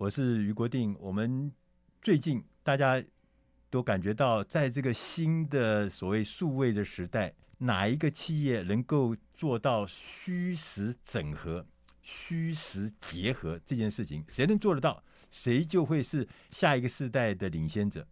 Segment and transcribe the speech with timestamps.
[0.00, 0.96] 我是俞国定。
[0.98, 1.52] 我们
[2.00, 3.04] 最近大家
[3.68, 11.66] 都感觉到，在这个新的所谓数位的时代，哪一个企业能够做到虚实整合、
[12.00, 18.08] 虚实结合这件事情，谁能做得到，谁就会是下一个世代的领先者。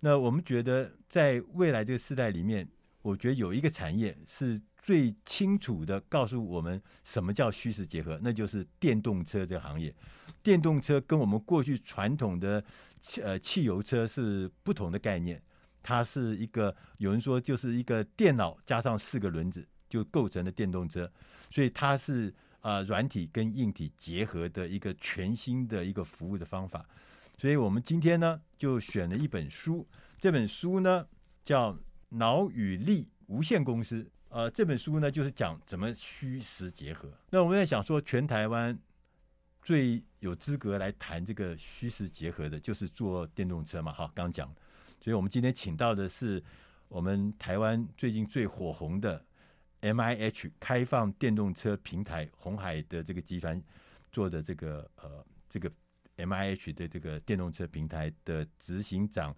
[0.00, 2.68] 那我们觉得，在未来这个时代里面，
[3.00, 9.94] 我觉得有一个产业是最清楚的告诉我们什么叫虚实结合，那就是电动车这个行业。
[10.44, 12.62] 电动车跟我们过去传统的
[13.00, 15.42] 汽呃汽油车是不同的概念，
[15.82, 21.10] 它是一个有人说就是一个电脑加上四个轮子就构成了电动车，
[21.50, 26.84] 所以它是、呃、软体跟硬体结合的一个全新的一个服务的方法。
[27.38, 29.86] 所以我们今天呢就选了一本书，
[30.20, 31.06] 这本书呢
[31.42, 31.74] 叫
[32.10, 37.08] 脑与力无限公司，呃这本书呢就是讲怎么虚实结合。
[37.30, 38.78] 那我们在想说全台湾。
[39.64, 44.46] 最有资格来谈这个虚实结合的，就是做电动车嘛，哈，刚讲，
[45.00, 46.42] 所以我们今天请到的是
[46.88, 49.24] 我们台湾最近最火红的
[49.80, 53.60] MIH 开放电动车平台红海的这个集团
[54.12, 55.72] 做的这个呃这个
[56.18, 59.34] MIH 的这个电动车平台的执行长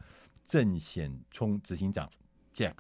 [0.49, 2.11] 郑显聪执行长
[2.53, 2.75] Jack，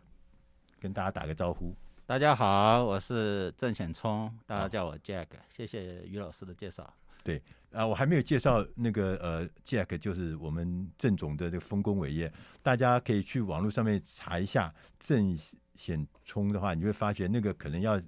[0.80, 1.74] 跟大家打个招呼。
[2.06, 6.92] 大家好，我是郑显聪，大家叫我 Jack，谢谢于老师的介绍。
[7.26, 7.42] 对
[7.72, 12.32] 啊，我还没有介绍那个呃，Jack 就是我们郑总的这个丰功伟业，
[12.62, 15.36] 大家可以去网络上面查一下郑
[15.74, 18.00] 显聪的话，你会发觉那个可能要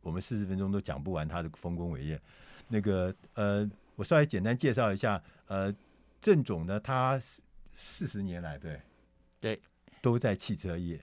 [0.00, 2.18] 我们四十分钟都讲不完他的丰功伟业。
[2.66, 5.70] 那个呃，我稍微简单介绍一下，呃，
[6.22, 7.20] 郑总呢，他
[7.76, 8.80] 四十年来对
[9.38, 9.60] 对
[10.00, 10.98] 都在汽车业，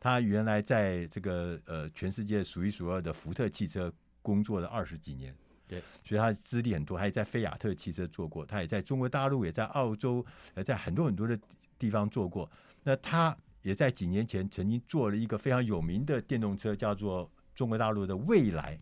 [0.00, 3.92] 他原来在这个呃全世界数一数二的福特汽车
[4.22, 5.36] 工作了二十几年。
[5.70, 10.26] 对，所以他资历很多，他也在菲亚特汽车做过，他也在中国大陆，也在澳洲，
[10.56, 11.38] 也在很多很多的
[11.78, 12.50] 地方做过。
[12.82, 18.76] 那他也在几年前曾经做了一个非常有名的电动车，叫做中国大陆的未来，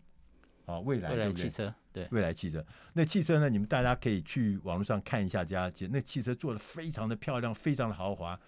[0.65, 2.65] 啊，蔚来，蔚来汽车，对，未来汽车。
[2.93, 8.39] 那汽车呢，你们大家可以去网络上看一下，家那汽车做的非常的漂亮，非常的豪华。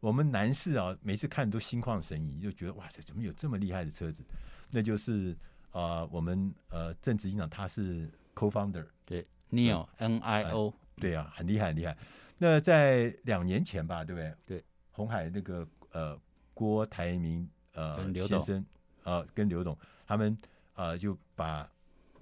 [0.00, 4.24] 我们男士啊，每次看都心旷神怡，就觉得哇塞，怎么有这么厉害的车子？
[4.70, 5.36] 那就是。
[5.72, 11.96] 啊、呃，我们呃，郑执行长他是 co-founder，对，NIO N I O，对啊，很厉害，很厉害。
[12.38, 14.34] 那在两年前吧，对不对？
[14.46, 16.18] 对，红海那个呃，
[16.54, 18.64] 郭台铭呃刘先生
[19.04, 20.36] 呃，跟刘董他们
[20.74, 21.68] 呃，就把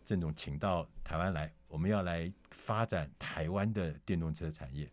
[0.04, 4.90] 郑总请到台湾来，我们要来发展台湾的电动车产业。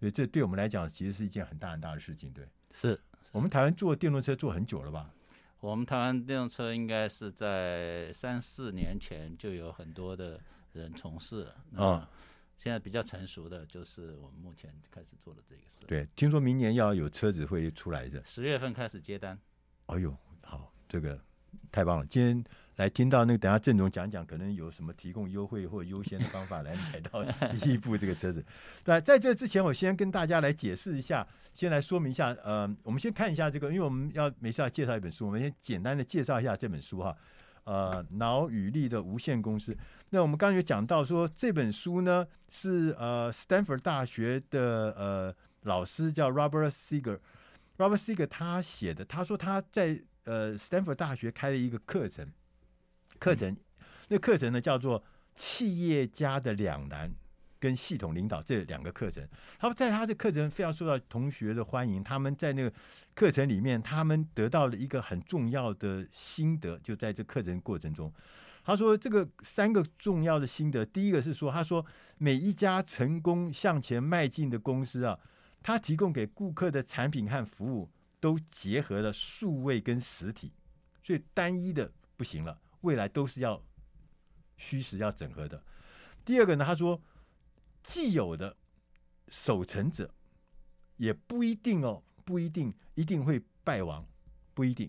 [0.00, 2.32] 所以这对我们来讲，其实是一件很大很大的事情。
[2.32, 2.98] 对，是
[3.30, 5.10] 我们台湾做电动车做很久了吧？
[5.62, 10.40] 我们台湾电动车应该是在三四年前就有很多的
[10.72, 12.10] 人从事了啊。
[12.58, 15.86] 现在比较成熟的就是我们目前开始做的这个事。
[15.86, 19.38] 对，听说明年要有车子会出来的，十月份开始接单。
[19.86, 20.12] 哎呦，
[20.42, 21.16] 好，这个
[21.70, 22.06] 太棒了！
[22.06, 22.44] 今天
[22.76, 27.24] 来听到那个，等下郑总讲讲，可能有什么提供优惠或优先的方法来买到
[27.60, 28.44] 第一部这个车子。
[28.86, 31.26] 那在这之前，我先跟大家来解释一下。
[31.54, 37.14] 先来说明一下，呃，我们先看一下这个，因为我们要没事要介绍一本书，我们先简单的介绍一下这本书哈。
[37.64, 39.76] 呃，脑与力的无限公司。
[40.08, 52.26] 那我们刚才有讲到说，这本书呢是呃斯坦福大学的呃老师叫 Robert Seger，Robert Seger 他写的，他说他在呃斯坦福大学开了一个课程，
[53.22, 53.56] 课程，
[54.08, 55.02] 那课程呢叫做
[55.36, 57.12] 企业家的两难。
[57.62, 59.24] 跟系统领导这两个课程。
[59.56, 62.02] 他说，在他这课程非常受到同学的欢迎。
[62.02, 62.72] 他们在那个
[63.14, 68.12] 课程里面，他们得到了一个很重要的心得，就在这课程过程中。
[68.64, 71.86] 他说，这个三个重要的心得，第一个是说，他说
[72.18, 75.16] 每一家成功向前迈进的公司啊，
[75.62, 77.88] 他提供给顾客的产品和服务
[78.18, 80.50] 都结合了数位跟实体，
[81.04, 83.60] 所以单一的不行了，未来都是要
[84.56, 85.64] 虚实要整合的。
[86.24, 87.02] 第二个呢，他说。
[87.84, 88.56] 既有的
[89.26, 90.14] 守成者
[90.96, 94.06] 也不一定哦，不一定一定会败亡，
[94.54, 94.88] 不一定。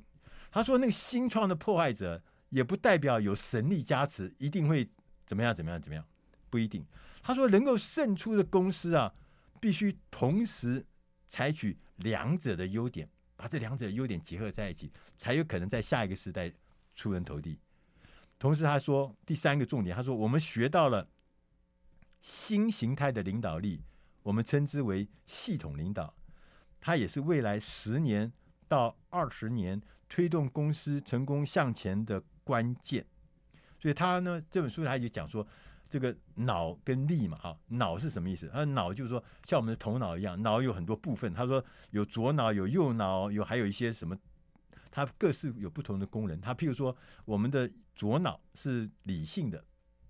[0.51, 4.87] 他说那个新创的破坏者也不代表有神力加持，一定会
[5.25, 6.05] 怎么样怎么样怎么样，
[6.51, 6.85] 不一定。
[7.23, 9.11] 他说能够胜出的公司啊，
[9.59, 10.85] 必须同时
[11.27, 16.53] 采取两者的优点，把这两者优点结合在一起，才有可能在下一个时代
[16.93, 17.59] 出人头地。
[18.43, 21.07] 同时他说第三个重点，他说我们学到了。
[22.19, 23.81] 新形态的领导力，
[24.21, 26.13] 我们称之为系统领导，
[26.79, 28.31] 它也是未来十年
[28.67, 33.05] 到二十年推动公司成功向前的关键。
[33.77, 35.45] 所以他呢，这本书他就讲说，
[35.89, 38.49] 这个脑跟力嘛，哈，脑是什么意思？
[38.53, 41.33] 他脑就是说，像我们的头脑一样，脑有很多部分。
[41.33, 44.17] 他说有左脑，有右脑，有还有一些什么，
[44.89, 46.39] 它各式有不同的功能。
[46.39, 49.63] 他譬如说，我们的左脑是理性的，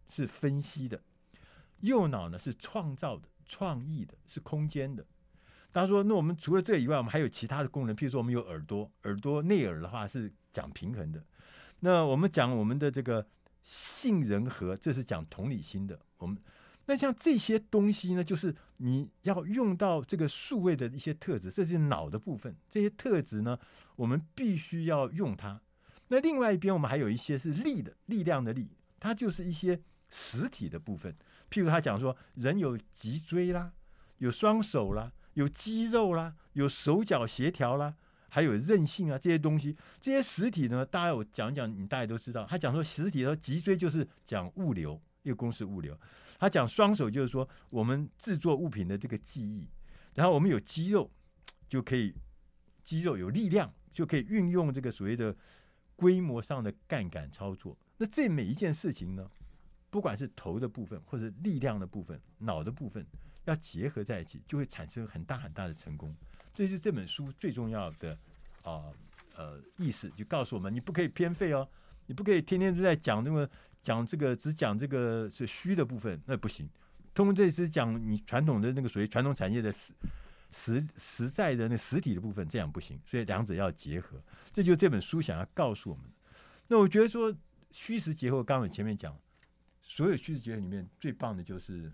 [0.10, 1.02] 是分析的。
[1.82, 5.06] 右脑呢是创造的、创意的，是空间的。
[5.74, 11.24] 他说：“那我们除了这以外，我们还有其他的功能，譬如说我们有耳朵，耳朵内耳的话是讲平衡的。
[11.80, 13.28] 那我们讲我们的这个
[13.64, 16.00] 杏仁核，这是讲同理心的。
[16.20, 16.38] 我们
[16.86, 22.56] 那像这些东西呢，就是你要用到这个数位的一些特质，这是脑的部分。
[22.70, 23.60] 这些特质呢，
[23.96, 25.60] 我们必须要用它。
[26.14, 28.70] 那另外一边，我们还有一些是力的，力量的力，
[29.00, 29.82] 它就是一些
[30.12, 31.16] 实体的部分。”
[31.50, 33.72] 譬如他讲说，人有脊椎啦，
[34.20, 37.96] 有双手啦，有肌肉啦，有手脚协调啦，
[38.30, 42.46] 还有韧性啊，这些东西，这些实体呢，大家我讲讲，你大家都知道。
[42.48, 46.00] 他讲说实体的脊椎就是讲物流，一个公司物流。
[46.40, 49.68] 他讲双手就是说我们制作物品的这个技艺，
[50.16, 51.10] 然后我们有肌肉
[51.68, 52.14] 就可以，
[52.84, 55.36] 肌肉有力量就可以运用这个所谓的
[55.96, 57.78] 规模上的杠杆操作。
[57.98, 59.30] 那这每一件事情呢？
[59.90, 63.06] 不管是头的部分，或者力量的部分，脑的部分，
[63.46, 66.16] 要结合在一起，就会产生很大很大的成功。
[66.52, 68.18] 这是这本书最重要的
[68.64, 68.86] 啊
[69.36, 71.70] 呃，意思，就告诉我们，你不可以偏废哦，
[72.08, 73.48] 你不可以天天都在讲那么
[73.84, 76.68] 讲这个，只讲这个是虚的部分，那不行。
[77.14, 79.72] 通过这次讲你传统的那个属于传统产业的
[80.54, 82.98] 实实实在的那实体的部分，这样不行。
[83.06, 84.22] 所以两者要结合，
[84.54, 86.06] 这就是这本书想要告诉我们。
[86.68, 87.36] 那我觉得说
[87.72, 89.18] 虚实结合，刚刚前面讲。
[89.86, 91.92] 所有虚实结合里面最棒的就是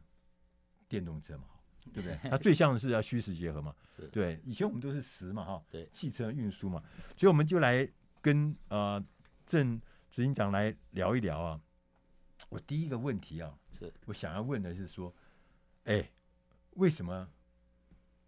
[0.88, 1.46] 电动车嘛，
[1.92, 2.18] 对不对？
[2.30, 3.76] 它最像的是要虚实结合嘛，
[4.14, 4.40] 对。
[4.46, 6.82] 以前我们都是实嘛，哈，对，汽车运输嘛，
[7.18, 7.86] 所以我们就来
[8.22, 9.04] 跟呃
[9.46, 11.60] 郑执行长来聊一聊啊。
[12.48, 15.14] 我第一个问题啊，是我想要问的是说，
[15.86, 16.10] 哎，
[16.76, 17.28] 为什么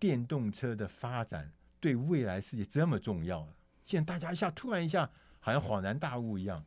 [0.01, 3.47] 电动车的发展对未来世界这么重要？
[3.85, 5.07] 现在大家一下突然一下
[5.39, 6.65] 好像恍然大悟一样。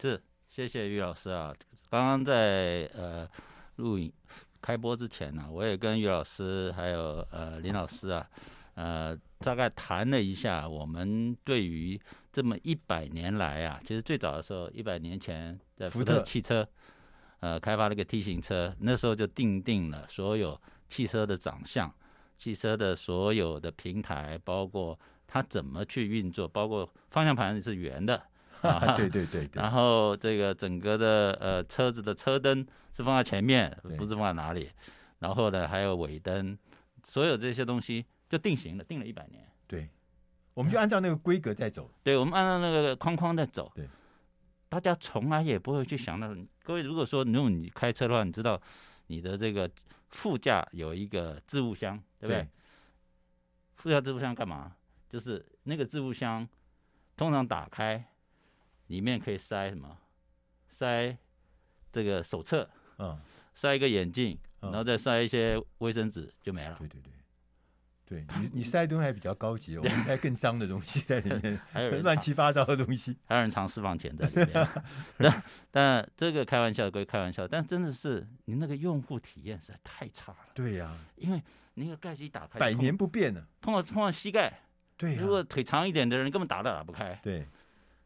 [0.00, 1.54] 是，谢谢于老师啊。
[1.90, 3.28] 刚刚在呃
[3.76, 4.10] 录影
[4.62, 8.26] 开播之前呢、啊，我也跟于老师还有呃林老师啊，
[8.72, 12.00] 呃大概谈了一下我们对于
[12.32, 16.66] 这么一百年来啊，其实最早的时候一百年前在福特汽车
[17.40, 20.58] 呃开发了一个 T 型车，那时候就定定了所有
[20.88, 21.92] 汽车的长相、
[22.40, 28.16] 汽车的所有的平台，包括它怎么去运作，包括方向盘是圆的。
[28.62, 34.70] 啊，对对对，对，然后这个整个的呃车子的车灯是放在前面，不是放在哪里。
[35.18, 36.58] 然后呢，还有尾灯，
[37.04, 39.46] 所有这些东西就定型了，定了一百年。
[39.66, 39.86] 对，
[40.54, 41.90] 我们就按照那个规格在走。
[42.02, 43.70] 对，我们按照那个框框在走。
[43.74, 43.86] 对，
[44.70, 48.58] 大家从来也不会去想到，各位如果说如果你开车的话，你知道
[49.08, 49.70] 你的这个
[50.10, 52.42] 副驾有一个置物箱，对不对？
[52.42, 52.48] 对，
[53.76, 54.76] 副驾置物箱干嘛？
[55.08, 56.48] 就是那个置物箱
[57.16, 58.06] 通常打开。
[58.88, 59.96] 里面可以塞什么？
[60.68, 61.16] 塞
[61.92, 63.16] 这个手册，嗯，
[63.54, 66.74] 塞一个眼镜，然后再塞一些卫生纸就没了。
[66.76, 67.12] 对对对，
[68.10, 74.68] 对你你塞的东西还比较高级，我们塞更脏的东西在里 面，还有人乱七八糟的东西，还有人藏私房钱在里面。
[75.16, 80.38] 但但这个开玩笑归开玩笑，但真的是你那个用户体验实在太差了。
[80.52, 81.40] 对呀，因为
[81.74, 84.52] 那个盖子一打开，百年不变的，碰到碰到膝盖。
[84.96, 87.18] 对，如果腿长一点的人根本打都打不开。
[87.22, 87.46] 对。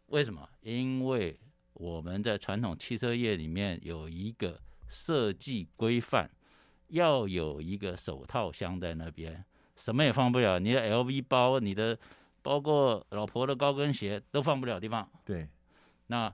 [0.09, 0.47] 为什么？
[0.61, 1.41] 因为
[1.73, 6.31] 我们在传统汽车业里面有一个设计规范，
[6.89, 9.43] 要有一个手套箱在那边，
[9.77, 11.99] 什么也放不了，你的 LV 包、你的
[12.43, 15.09] 包括老婆的高跟鞋都放不了地方。
[15.25, 15.49] 对，
[16.09, 16.33] 那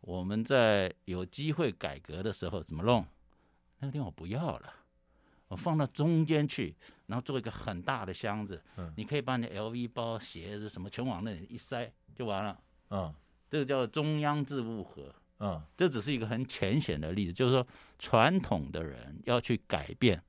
[0.00, 3.04] 我们在有机会改革的时候怎么弄？
[3.80, 4.72] 那个地方我不要了，
[5.48, 6.74] 我放到中间去，
[7.06, 12.60] 然后做一个很大的箱子，嗯，你可以把你 LV 包、鞋子什么全往那里一塞就完了。
[12.90, 13.12] 嗯，
[13.50, 15.12] 这个叫中央置物盒。
[15.40, 17.66] 嗯，这只是一个很浅显的例子，就是说
[17.98, 20.22] 传统的人要去改变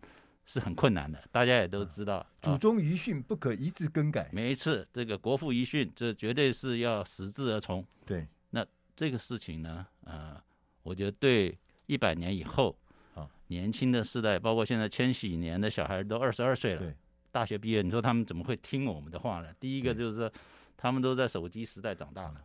[0.45, 2.25] 是很困难的，大家也都知道。
[2.41, 4.29] 祖宗遗训不可一字更改。
[4.31, 7.85] 每一次，这个国父遗训，这绝对是要实质而从。
[8.05, 10.41] 对，那这个事情呢，呃，
[10.83, 12.77] 我觉得对一百年以后，
[13.15, 16.95] 啊，年轻的世代，包括现在千禧年的小孩都二十二岁了，对，
[17.31, 19.47] 大学毕业，你说他们怎么会听我们的话呢？
[19.59, 20.31] 第一个就是说，
[20.75, 22.41] 他们都在手机时代长大了。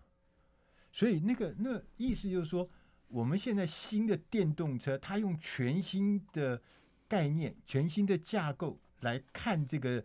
[0.93, 2.69] 所以那个那意思就是说，
[3.09, 6.61] 我们现在新的电动车，它用全新的
[7.09, 10.05] 概念、全新的架构来看这个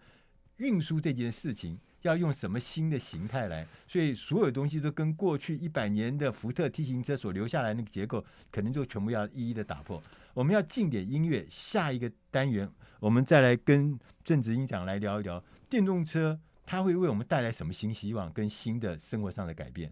[0.57, 3.67] 运输这件事情，要用什么新的形态来？
[3.88, 10.01] 所以所有东西都跟过去一百年的福特 T 型车所留下来那个结构，可能就全部要一一的打破。
[10.33, 12.69] 我们要进点音乐，下一个单元
[13.00, 19.91] 我们再来跟郑执行长来聊一聊电动车，它会为我们带来什么新希望跟新的生活上的改变。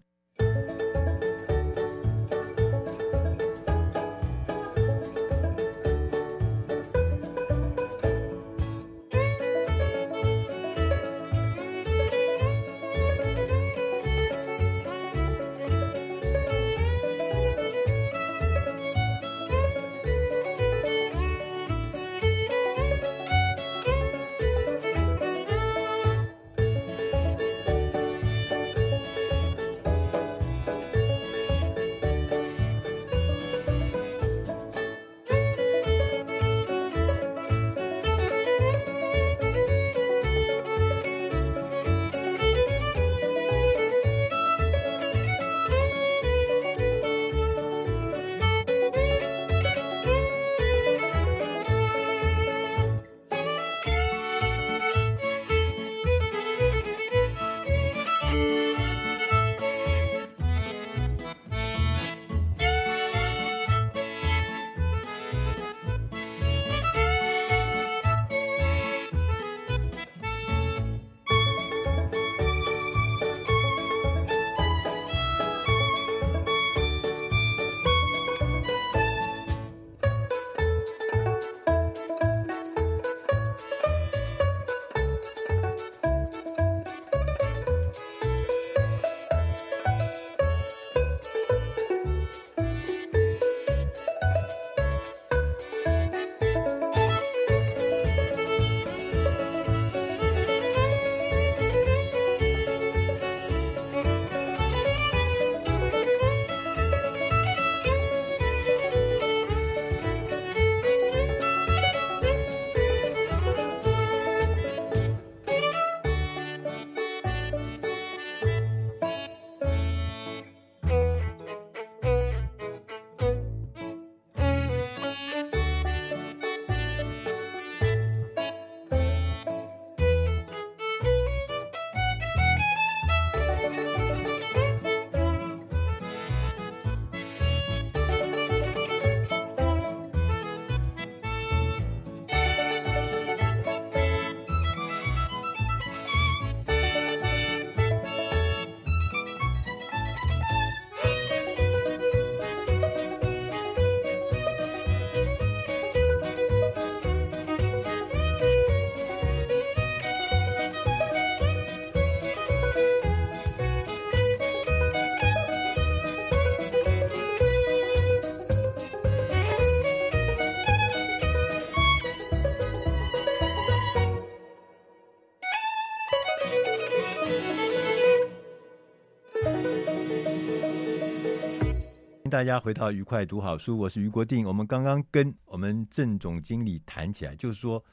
[182.32, 184.46] 大家回到愉快读好书，我是于国定。
[184.46, 187.84] 我们刚刚跟我们郑总经理谈起来，就是说，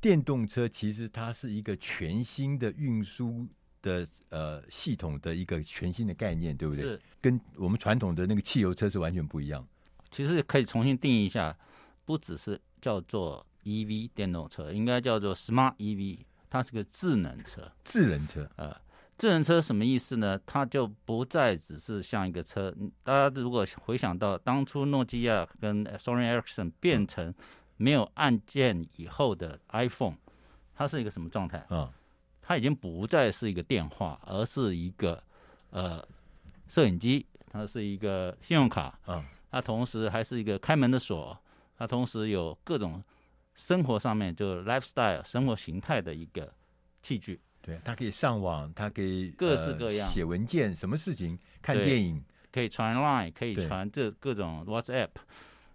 [0.00, 3.44] 电动车其实它是一个全新的运输
[3.82, 6.84] 的呃系统的一个全新的概念，对不对？
[6.84, 9.66] 是，跟我们传统的那个汽油车是完全不一样。
[10.12, 11.58] 其实可以重新定义一下，
[12.04, 17.68] 不只是叫做 EV 电动车，应该叫做 Smart EV，它是个智能车。
[17.84, 18.72] 智能车，呃。
[19.18, 20.40] 智能车什么意思呢？
[20.46, 22.72] 它就不再只是像一个车。
[23.02, 27.34] 大家如果回想到当初诺基亚跟 Sony Ericsson 变成
[27.76, 30.14] 没有按键以后的 iPhone，
[30.72, 31.58] 它是一个什么状态？
[31.68, 31.92] 啊，
[32.40, 35.20] 它已经不再是一个电话，而是一个
[35.70, 36.00] 呃
[36.68, 41.36] 摄影机，它是一个信用卡啊，它同时还是一个开门的锁，
[41.76, 43.02] 它同时有各种
[43.56, 46.54] 生活上面就 lifestyle 生活形态的一个
[47.02, 47.40] 器具。
[47.68, 55.10] 对，他可以上网，他可以各式各样、呃、写文件，什么事情看电影可以传 Line，可以传这各种 WhatsApp，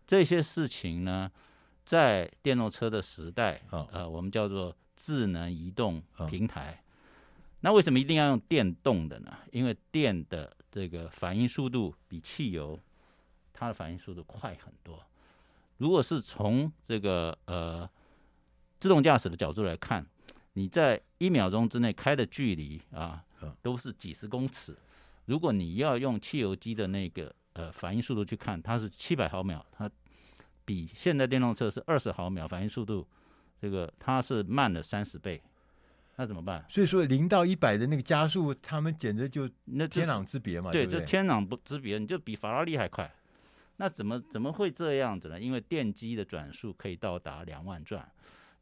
[0.08, 1.32] 这些事情呢，
[1.86, 6.72] 在电动车的时代，哦、呃，我们叫做智能移动平台。
[6.72, 6.84] 哦、
[7.60, 9.38] 那为什么一定要用电动的呢？
[9.52, 12.80] 因为电的这个反应速度比汽油
[13.54, 15.00] 它的反应速度快很多。
[15.78, 17.88] 如果是从这个呃
[18.80, 20.04] 自动驾驶的角度来看。
[20.54, 23.24] 你在一秒钟之内开的距离啊，
[23.62, 24.76] 都是几十公尺。
[25.26, 29.90] 如果你要用汽油机的那个呃反应速度去看，它是七百毫秒，它
[30.66, 33.08] 比现在电动车是二十毫秒反应速度，
[33.60, 35.42] 这个它是慢了三十倍。
[36.16, 36.64] 那怎么办？
[36.70, 40.72] 所以说零到一百的那个加速，他们简直就那天壤之别嘛。
[40.72, 43.12] 对，就天壤不之别，你就比法拉利还快。
[43.78, 45.40] 那怎么怎么会这样子呢？
[45.40, 48.08] 因为电机的转速可以到达两万转。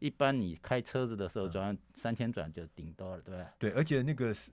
[0.01, 3.69] 一般你开车子的时候转三千转就顶多了，对不对？
[3.69, 4.49] 对，而且那个是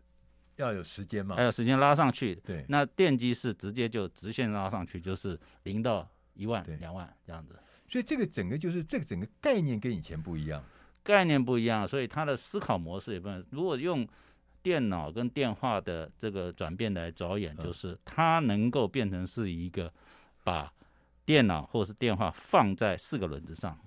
[0.57, 2.35] 要有时间嘛，还有时间拉上去。
[2.45, 7.59] 对，那电机是直接就直线拉上去，就是零到一万、两万这样子。
[7.89, 10.63] 所以这个整个就是这个整个概念跟以前不一样，
[11.03, 13.43] 概念不一样，所以它的思考模式也不一样。
[13.51, 14.07] 如果用
[14.61, 19.91] 电脑跟电话的这个转变来着眼，就是它能够变成是一个
[20.45, 20.71] 把
[21.25, 23.79] 电脑或是电话放在四个轮子上。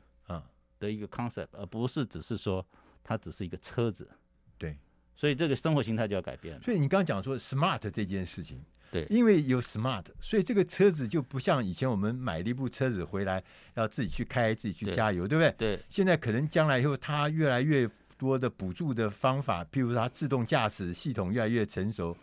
[0.81, 2.65] 的一个 concept，而不是只是说
[3.03, 4.09] 它只是一个车子，
[4.57, 4.75] 对，
[5.15, 6.61] 所以这个生活形态就要改变了。
[6.61, 8.59] 所以你刚刚讲说 smart 这件事情，
[8.91, 13.41] 对，因为有 smart，所以这个车子就不像以前我们买了一部车子回来
[13.75, 15.77] 要自己去开、自己去加油，对，对不对？
[15.77, 15.83] 对。
[15.89, 22.17] 现在可能将来以后，它越来越多的补助的方法，譬如说它自动驾驶系统越来越成熟，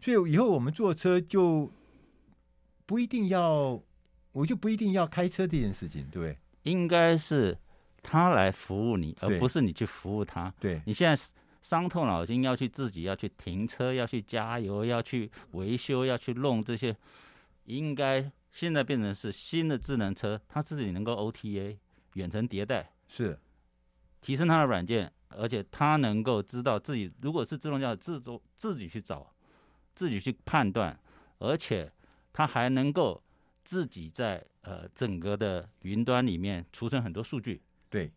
[0.00, 1.70] 所以以后我们坐车就
[2.86, 3.80] 不一定要，
[4.32, 6.38] 我就不一定要开车这件事情，对不对？
[6.62, 7.58] 应该是。
[8.04, 10.52] 他来服务你，而不是你去服务他。
[10.60, 11.24] 对，你现在
[11.62, 16.94] 伤透脑筋要去自己要去停车，要去加油，要去维修，要去弄这些，
[17.64, 21.78] 应该现在变成是新的智能车，它自己能够 OTA
[22.12, 23.38] 远程迭代，是
[24.20, 29.34] 提升它的软件，而且它能够知道自己如果是自动驾驶，自动自己去找，
[29.94, 30.96] 自己去判断，
[31.38, 31.90] 而且
[32.32, 33.22] 它还能够
[33.64, 37.62] 自己在呃整个的云端里面储存很多数据。
[37.94, 38.10] 对，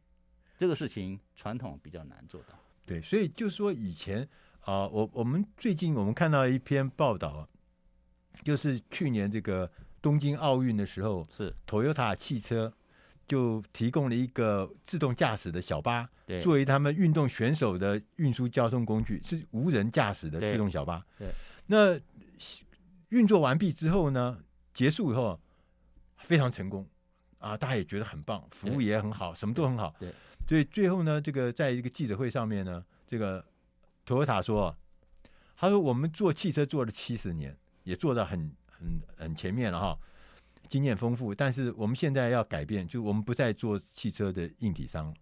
[0.58, 2.58] 这个事情传统比较难做到。
[2.84, 4.24] 对，所以就是说以前
[4.62, 7.48] 啊、呃，我我们最近我们看到一篇报道，
[8.44, 12.74] 就是去年这个东京奥运的时候，是 Toyota 汽车
[13.28, 21.06] 就提供了一个自动驾驶的小巴，对，作为他们运动选手的运输交通工具，是无人驾驶的自动小巴。
[21.20, 21.34] 对，对
[21.68, 22.00] 那
[23.10, 24.40] 运作完毕之后呢，
[24.74, 25.40] 结束以后
[26.18, 26.88] 非常成功。
[27.40, 29.96] 啊，大家也觉得很棒，服务也很好，什么都很好。
[30.00, 30.12] 对，
[30.48, 33.46] 所以最后呢，这个在一个记者会上面呢，这个
[34.06, 34.76] Toyota 说，
[35.56, 39.98] 他说我们做汽车做了七十年，也做到很很很前面了哈，
[40.68, 41.34] 经验丰富。
[41.34, 45.14] 但是我们现在要改变，就我们不再做汽车的硬体商，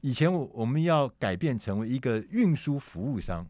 [0.00, 3.46] 以前我我们要改变成为一个运输服务商。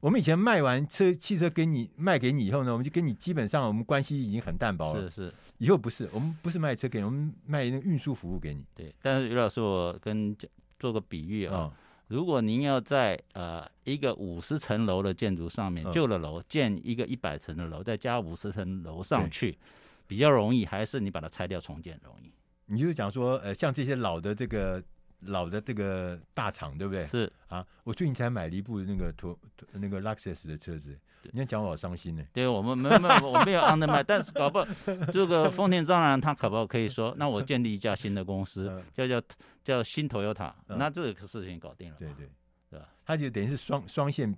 [0.00, 5.10] 我们以前卖完车汽车给你卖给你以后呢，我们就跟你基本上我们关系已经很淡薄了。
[5.10, 8.64] 是是，以后不是，我们不是卖车给你，我们卖那个运输服务给你。
[8.76, 10.36] 对，但是于老师，我跟
[10.78, 11.72] 做个比喻啊，哦、
[12.06, 19.58] 如果您要在呃一个五十层楼的建筑上面，旧的楼建一个一百层的楼，再加五十层楼上去，
[20.06, 22.32] 比较容易，还是你把它拆掉重建容易？
[22.66, 24.80] 你就是讲说，呃，像这些老的这个。
[25.20, 27.06] 老的这个大厂，对不对？
[27.06, 29.36] 是啊，我最近才买了一部那个途
[29.72, 32.24] 那个 Lexus 的车子，对你要讲我好伤心呢。
[32.32, 34.66] 对我们没有没有，我没有 on the 卖，但是 搞不好
[35.12, 39.26] 这个丰田章男他可不好可以说， 那我建立一家新的公司，嗯、叫叫
[39.64, 41.96] 叫新 Toyota，、嗯、那这个事情搞定了。
[41.98, 42.28] 对对，
[42.70, 42.88] 对吧？
[43.04, 44.36] 他就等于是双双线。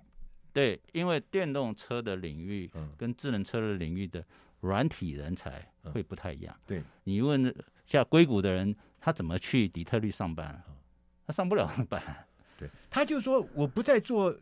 [0.53, 4.21] 对，因为电动车的领域跟智能车的领域的
[4.59, 6.53] 软体人才会不太一样。
[6.53, 7.53] 嗯、对，你问
[7.91, 10.63] 像硅谷的人，他怎么去底特律上班？
[11.27, 12.01] 他上不了班，
[12.57, 14.33] 对，他就说我不再做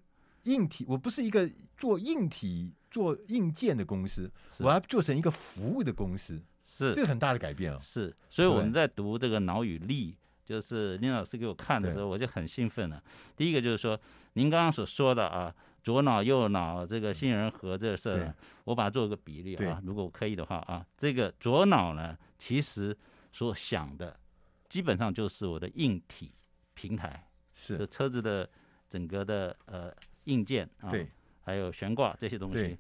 [0.43, 7.81] 硬体，我不是一个做硬体做硬件的公司，我要做成一个服务的公司，是这个很大的改变啊、哦。
[7.81, 13.01] 是，所以我们在读这个脑与力，就是林老师给我看的时候，我就很兴奋了。
[13.35, 13.99] 第一个就是说，
[14.33, 22.95] 您刚刚所说的啊，左脑右脑这个杏仁核这个事儿，我把它做一个比例啊，如果可以的话啊，这个左脑呢，其实
[23.39, 24.19] 所想的。
[24.67, 26.29] 基本上就是我的硬体
[26.73, 27.25] 平台，
[27.55, 28.47] 是车子的
[28.85, 31.09] 整个的呃硬件啊，对，
[31.41, 32.55] 还有悬挂这些东西。
[32.55, 32.77] 对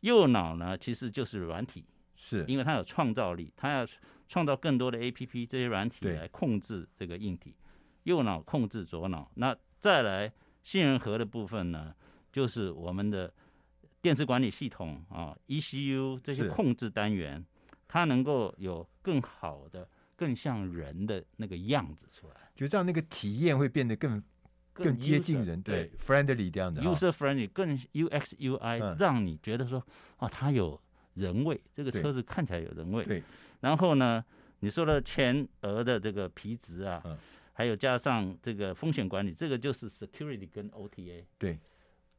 [0.00, 1.82] 右脑呢，其实就是软体，
[2.14, 3.86] 是因为它有创造力，它要
[4.28, 7.56] 创造更多的 APP 这些软体来控制这个硬体。
[8.02, 10.30] 右脑控制左脑，那再来
[10.62, 11.94] 杏仁核的部分呢，
[12.30, 13.32] 就是我们的
[14.02, 17.44] 电池管理系统啊，ECU 这些控制单元，
[17.96, 24.22] 它能够有更好的、更像人的那个样子出来，就让那个体验会变得更
[24.74, 29.82] 更，更接近人，对，对，friendly 这样的，user friendly 更 UX UI，、嗯、让你觉得说，
[30.18, 30.78] 哦，它有
[31.14, 33.02] 人味，这个车子看起来有人味。
[33.04, 33.22] 对，
[33.60, 34.22] 然后呢，
[34.60, 37.00] 你说的前额的这个皮质啊。
[37.04, 37.16] 嗯
[37.58, 41.24] 还有加上这个风险管理，这个就是 security 跟 OTA。
[41.38, 41.58] 对，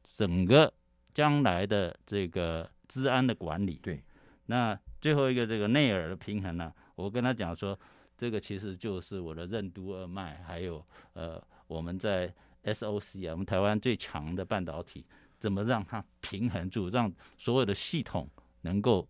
[0.02, 0.74] 整个
[1.14, 3.78] 将来的这个治安的管理。
[3.80, 4.02] 对，
[4.46, 7.78] 那最后一个这个内耳的平衡呢，我跟他讲说，
[8.16, 12.32] 这个其实就是我的任督二脉，还有呃我们在
[12.64, 15.04] SOC 啊，我们台湾最强的半导体，
[15.38, 18.28] 怎么让它平衡住，让所有的系统
[18.62, 19.08] 能够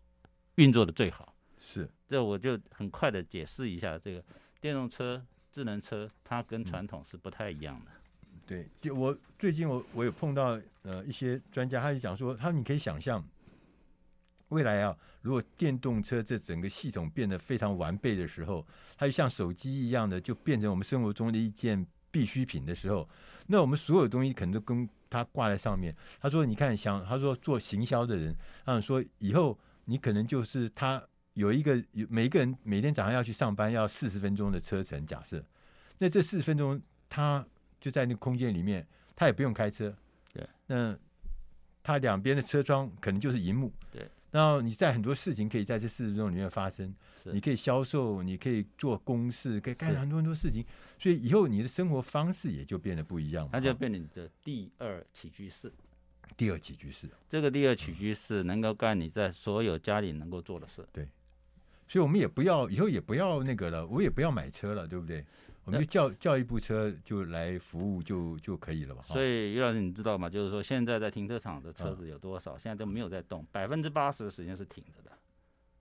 [0.57, 1.35] 运作的最好。
[1.59, 4.25] 是，这我就很快的解释一下这个
[4.61, 5.25] 电动车。
[5.51, 7.91] 智能车它跟传统是不太一样的。
[8.31, 13.27] 嗯、对，就我最近我我有碰到呃一些专家，他就讲说，他说你可以想象
[14.49, 23.09] 未来啊，如果电动车这整个系统变得非常完备的时候，它就像手机一样的，就变成我们生活中的一件必需品的时候，
[23.47, 25.95] 那我们所有东西可能都跟它挂在上面。
[26.21, 28.35] 他说，你看，想他说做行销的人，
[28.65, 31.03] 他想说以后你可能就是他。
[31.35, 35.07] 有一个有每一个人每天早上要去上班，要四十分钟的车程。
[35.07, 35.41] 假设，
[35.99, 37.47] 那这四十分钟他
[37.79, 38.85] 就在那个空间里面，
[39.15, 39.95] 他也不用开车。
[40.33, 40.99] 对，那
[41.81, 43.73] 他两边的车窗可能就是荧幕。
[43.93, 46.95] 对，然后你在很多事情可以在这四十分钟里面发生。
[47.25, 50.65] 你可以销售，你可以做公事，可以干很多很多事情。
[50.99, 53.51] 所以以后你的生活方式也就变得不一样了。
[53.53, 55.71] 它就变成你的第二起居室。
[56.37, 60.87] 第二起居室，这个第二起居室能够干你在所有家里能够做的事。
[60.93, 61.09] 对。
[61.89, 65.25] 所以，我们也不要以后也不要那个了，我也不要买车了，对不对？
[65.69, 69.05] 我们就叫叫一部车就来服务就就可以了吧？
[69.07, 70.29] 所以，于老师，你知道吗？
[70.29, 72.57] 就是说，现在在停车场的车子有多少？
[72.57, 75.13] 嗯、现在都没有在动，百分之八十的时间是停着的。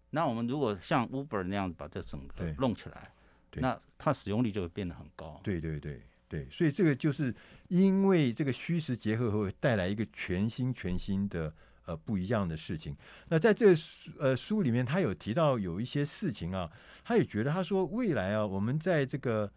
[0.10, 3.12] 那我们如果像 Uber 那样子把这整个弄起来，
[3.54, 5.39] 那它使用率就会变得很高。
[5.43, 7.34] 对对对对，所以这个就是
[7.69, 11.54] 因为这个虚实结合会带来一个全新全新的。
[11.88, 12.93] 呃，不一样的事情。
[13.30, 16.69] 那在这书呃书里面，他有提到有一些事情啊，
[17.06, 19.50] 他也觉得他说未来啊，我们在这个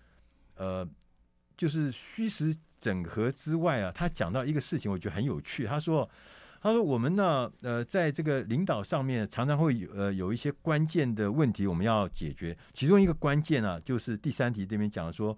[0.61, 0.87] 呃，
[1.57, 5.65] 就是虚实整合之外啊，他讲到一个事情，我觉得很有趣。
[5.67, 6.09] 他说，
[6.61, 12.55] 他说我们呢，呃，在这个领导上面，常常会有呃有一些关键的问题，我们要解决。
[12.75, 15.37] 其中一个关键啊，就是第三题这边讲说，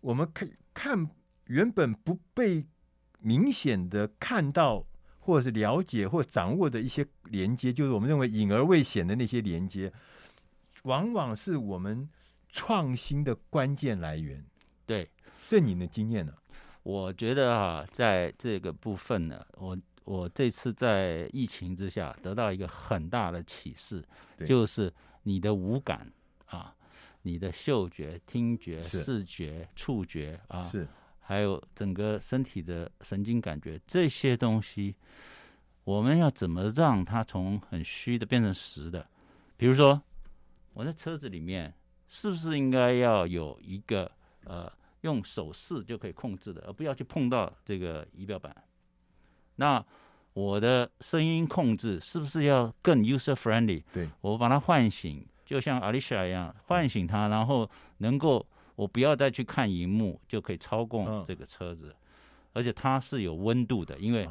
[0.00, 1.06] 我们看看
[1.48, 2.64] 原本不被
[3.20, 4.86] 明显的看到。
[5.26, 9.92] 或者是了解或掌握的一些连接，就是我们认为隐而未显的那些连接，
[10.84, 12.08] 往往是我们
[12.56, 14.42] 创新的关键来源。
[14.86, 15.06] 对，
[15.46, 16.32] 这你的经验呢？
[16.82, 24.02] 我觉得啊，在这个部分呢，我我这次在疫情之下得到一个很大的启示，
[24.46, 24.90] 就是
[25.22, 26.10] 你的五感
[26.46, 26.74] 啊，
[27.20, 30.64] 你的嗅觉、听觉、视觉、触觉啊。
[30.64, 30.88] 是。
[31.20, 34.94] 还有整个身体的神经感觉，这些东西，
[35.82, 39.04] 我们要怎么让它从很虚的变成实的？
[39.56, 40.00] 比如说，
[40.72, 41.74] 我在车子里面
[42.08, 44.10] 是不是应该要有一个
[44.44, 44.70] 呃，
[45.02, 48.54] 用手势就可以控制的，而不要去碰到这个仪表板？
[49.56, 49.84] 那
[50.34, 53.82] 我的声音控制是不是要更 user friendly？
[53.92, 58.46] 对，我把它唤醒，就像 Alicia 一样唤醒它，然后能够。
[58.76, 61.96] 我不要再去看荧幕，就可以操控这个车子，
[62.52, 64.28] 而且它是有温度的，因为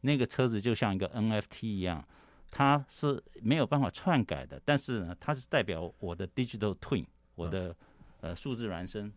[0.00, 2.04] 那个车子就像一个 NFT 一样，
[2.50, 4.60] 它是没有办法篡改的。
[4.64, 7.74] 但是呢，它是代表我的 digital twin，我的
[8.20, 9.12] 呃数字孪生。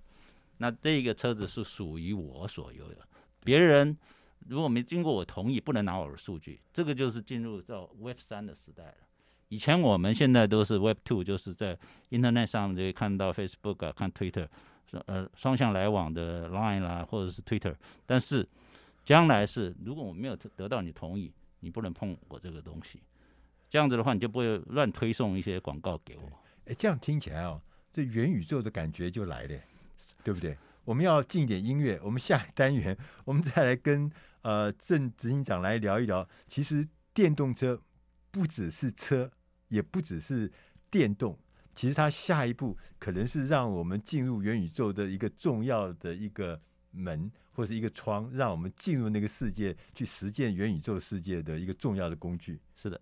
[0.57, 2.97] 那这个车子是属于我所有的，
[3.43, 3.95] 别人
[4.47, 6.59] 如果没经过我同意，不能拿我的数据。
[6.73, 8.95] 这个就是进入到 Web 三的时代了。
[9.49, 11.77] 以前我们现在都是 Web Two，就是在
[12.09, 14.47] Internet 上就可以看到 Facebook 啊，看 Twitter，
[15.05, 17.75] 呃，双向来往的 Line 啦，或者是 Twitter。
[18.05, 18.47] 但是
[19.05, 22.99] 将来是，如果我没有得到你同意，你不能碰我这个东西。
[23.69, 26.23] 这样子的话，你就不会乱推送一些广告给我。
[26.65, 27.61] 哎，这样听起来哦，
[27.97, 29.59] 这元宇宙的感觉就来了，
[30.23, 30.55] 对不对？
[30.85, 34.07] 我们要进点音乐，我们下一单元我们再来跟
[34.43, 36.29] 呃郑执行长来聊一聊。
[36.47, 37.81] 其实电动车
[38.29, 39.31] 不只是车。
[39.69, 40.49] 也不只是
[40.89, 41.37] 电动，
[41.75, 52.61] 其实它下一步可能是让我们进入元宇宙的一个重要的一个门或者一个窗，让我们进入那个世界去实践元宇宙世界的一个重要的工具。
[52.77, 53.01] 是的。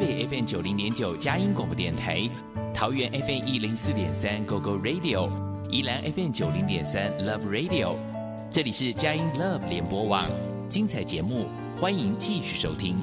[0.00, 2.26] 北 FM 九零点九佳音广播电台，
[2.72, 5.30] 桃园 FM 一零四点三 GO GO Radio，
[5.68, 7.98] 宜兰 FM 九零点三 Love Radio，
[8.50, 10.30] 这里是佳音 Love 联播网，
[10.70, 12.96] 精彩节目欢迎继续收听。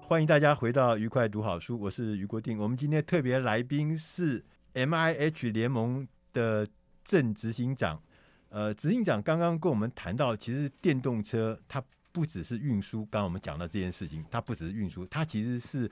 [0.00, 2.58] 欢迎大家回到愉快读好书，我是于国定。
[2.58, 6.66] 我们今天特别来宾是 MIH 联盟的
[7.04, 8.02] 郑执行长。
[8.48, 11.80] 呃，执行长刚刚跟我们谈到，其实电动车它。
[12.12, 15.90] 不只是运输，刚刚我们讲到这件事情，它不只是运输，它其实是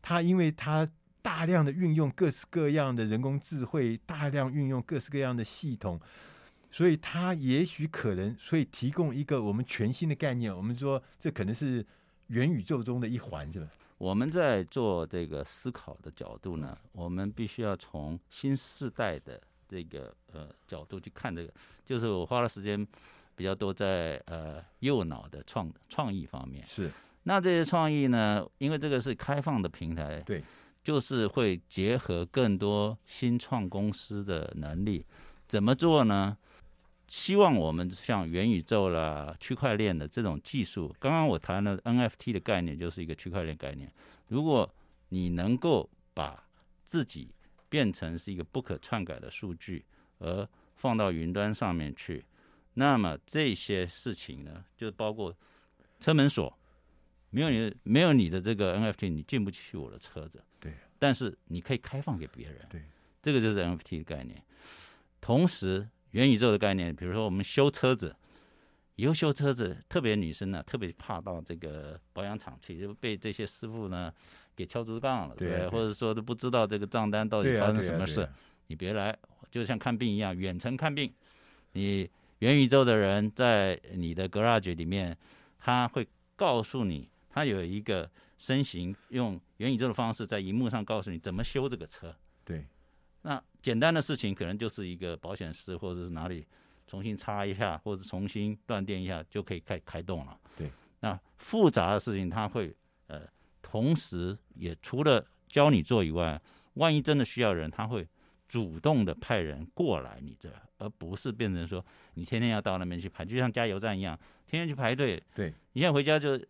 [0.00, 0.88] 它，因为它
[1.20, 6.00] 大量的运用各式各样的人工智慧，大量运用各式各样的系统，
[6.70, 10.56] 所以它也许可能，所以提供一个我们全新的概念。
[10.56, 11.84] 我们说这可能是
[12.28, 13.68] 元宇宙中的一环，是吧？
[13.98, 21.52] 我们在做这个思考的角度呢，我们必须要从新世代的这个呃角度去看这个，
[21.84, 22.86] 就是我花了时间。
[23.38, 26.90] 比较多在呃右脑的创创意方面是，
[27.22, 30.42] 那这些创意呢，因为这个是开放的平台，对，
[30.82, 35.06] 就是会结合更多新创公司的能力，
[35.46, 36.36] 怎么做呢？
[37.06, 43.88] 希望我们像元宇宙啦、区块链的这种技术，刚刚我谈了 NFT 的概念就是一个区块链概念。
[44.26, 44.68] 如果
[45.10, 46.42] 你能够把
[46.84, 47.28] 自己
[47.68, 49.84] 变成是一个不可篡改的数据，
[50.18, 52.24] 而放到云端上面去。
[52.78, 55.36] 那么这些事情呢，就包括
[55.98, 56.56] 车门锁，
[57.30, 60.40] 没有你没有你的这个 NFT，你进不去我的车子。
[60.60, 60.72] 对。
[60.96, 62.64] 但是你可以开放给别人。
[62.70, 62.80] 对。
[63.20, 64.40] 这个就是 NFT 的概念。
[65.20, 68.14] 同时，元宇宙的概念，比如说我们修车子，
[68.94, 74.14] 以后修车子，特别女生呢，特别怕到这个保养厂去，就被这些师傅呢
[74.54, 78.28] 给敲竹杠了，对，对，对，或者说都不知道这个账单到底发生什么事，
[78.68, 79.18] 你别来，
[79.50, 81.12] 就像看病一样，远程看病，
[81.72, 82.08] 你。
[82.38, 85.16] 元宇宙的人在你的 garage 里面，
[85.58, 92.14] 他会告诉你，他有一个身形，用元宇宙的方式在荧幕上告诉你怎么修这个车。
[92.44, 92.64] 对，
[93.22, 96.46] 那简单的事情可能就是一个保险丝或者是哪里
[96.86, 100.38] 重新插一下，或者重新断电一下就可以开开动了。
[100.56, 100.70] 对，
[101.00, 102.74] 那复杂的事情他会
[103.08, 103.22] 呃，
[103.60, 106.40] 同时也除了教你做以外，
[106.74, 108.06] 万一真的需要人，他会
[108.48, 111.84] 主动的派人过来你这，而不是变成说
[112.14, 115.22] 你天天要到那边去排，就像加油站一样，天天去排队。
[115.34, 116.40] 对，你现在回家就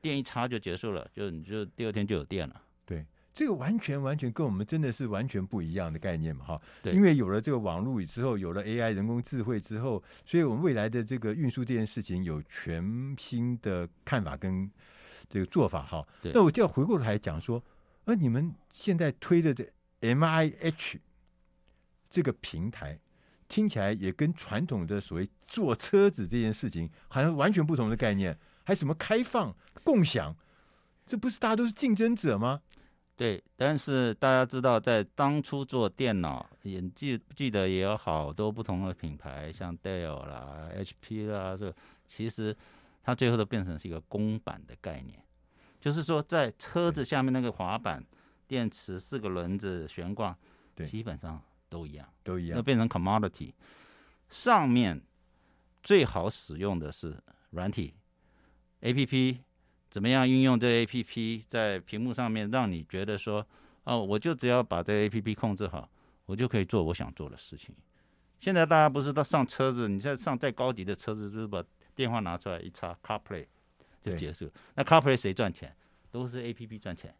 [0.00, 2.62] 电一插就结束了，就你就第二天就有电了。
[2.86, 6.62] 对，这个完全完全跟我们真的是完全不一样的概念嘛，哈。
[6.82, 14.70] 对，因为有了这个网络之后，有了 AI 人工智慧之后，所以我们未来的这个运输这件事情有全新的看法跟
[15.28, 16.06] 这个做法，哈。
[16.32, 17.60] 那我就要回过头来讲说，
[18.04, 19.68] 呃你们现在推的这
[20.00, 20.98] MIH。
[22.10, 22.98] 这个平台
[23.48, 30.36] 听起来也跟传统的所谓坐车子这件事情好像完全不同的概念，还什么开放共享，
[31.06, 32.60] 这不是大家都是竞争者吗？
[33.16, 41.74] 对，但是大家知道，在当初做电脑，也记记得也有好多不同的品牌，像 Dell 啦、HP 啦，这
[42.06, 42.56] 其实
[43.02, 45.22] 它最后都变成是一个公版的概念，
[45.80, 48.02] 就是说在车子下面那个滑板、
[48.46, 50.34] 电池、四个轮子、悬挂，
[50.74, 51.42] 对，基本上。
[51.70, 53.54] 都一样，都一样，那变成 commodity。
[54.28, 55.00] 上面
[55.82, 57.16] 最好使用的是
[57.50, 57.94] 软体
[58.82, 59.38] ，APP，
[59.88, 63.46] 怎么样运用这 APP 在屏幕上面，让你觉得说，
[63.84, 65.88] 哦，我就只要把这 APP 控制好，
[66.26, 67.74] 我就可以做我想做的事情。
[68.40, 73.46] 现在大家不是到上车子，你在上再高级的车子，就是把电话拿出来一插，CarPlay
[74.02, 74.50] 就结束。
[74.74, 75.74] 那 CarPlay 谁赚钱？
[76.10, 77.14] 都是 APP 赚钱。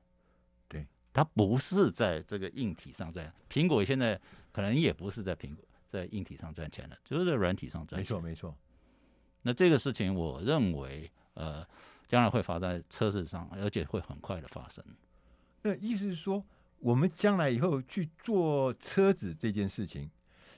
[1.13, 4.21] 它不是在这个硬体上赚，苹果现在
[4.53, 8.01] 可能也不是在苹果在硬体上赚钱了，就是在软体上赚钱。
[8.01, 8.57] 没错，没错。
[9.43, 11.67] 那这个事情，我认为，呃，
[12.07, 14.85] 将来会发在车子上，而且会很快的发生。
[15.63, 16.45] 那意思是说，
[16.79, 20.11] 我们将来以后去做车子这件事情，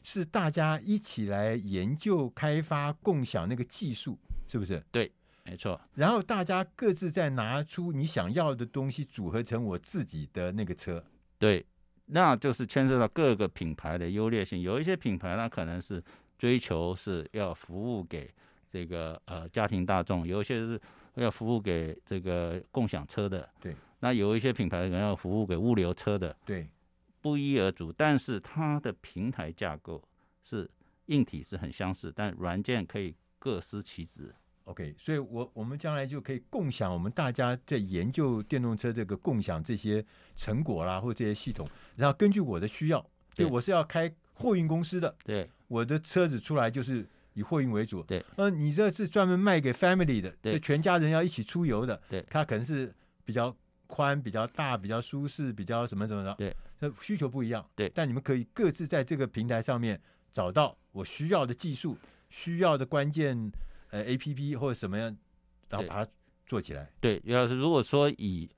[0.02, 4.84] 是大家一起来研究、开发、共享那个技术，是不是？
[4.90, 5.10] 对。
[5.44, 11.05] 没错，然后大家各自再拿出你想要的东西，组合成我自己的那个车。
[11.37, 11.66] 对，
[12.07, 14.62] 那就是牵涉到各个品牌的优劣性。
[14.62, 16.02] 有一些品牌，呢可能是
[16.38, 18.31] 追求是要服务给
[18.70, 20.81] 这个呃家庭大众；有一些是
[21.14, 23.48] 要服务给这个共享车的。
[23.61, 26.35] 对，那有一些品牌可能要服务给物流车的。
[26.46, 26.70] 对，
[27.20, 27.92] 不一而足。
[27.92, 30.02] 但是它的平台架构
[30.44, 30.70] 是
[31.07, 34.33] 硬体是很相似，但软件可以各司其职。
[34.64, 40.05] OK，所以我，我我们将来就可以共享我们大家在研究电动车这个共享这些
[40.37, 52.94] 成果啦，或这些系统，然后根据我的需要，对，我是要开货运公司的，对，我的车子出来就是以货运为主，对，呃，你这是专门卖给 family 的，对，全家人要一起出游的，对，它可能是
[53.25, 53.55] 比较
[53.88, 60.01] 宽、比较大、比较舒适、比较什么什么的，对，那需求不一样，对，但你们可以各自在这个平台上面
[60.33, 61.96] 找到我需要的技术、
[62.31, 63.51] 需要的关键。
[63.92, 65.14] 呃，A P P 或者什么样，
[65.68, 66.11] 然后把它
[66.46, 66.90] 做起来。
[66.98, 68.48] 对，于老师，如果说以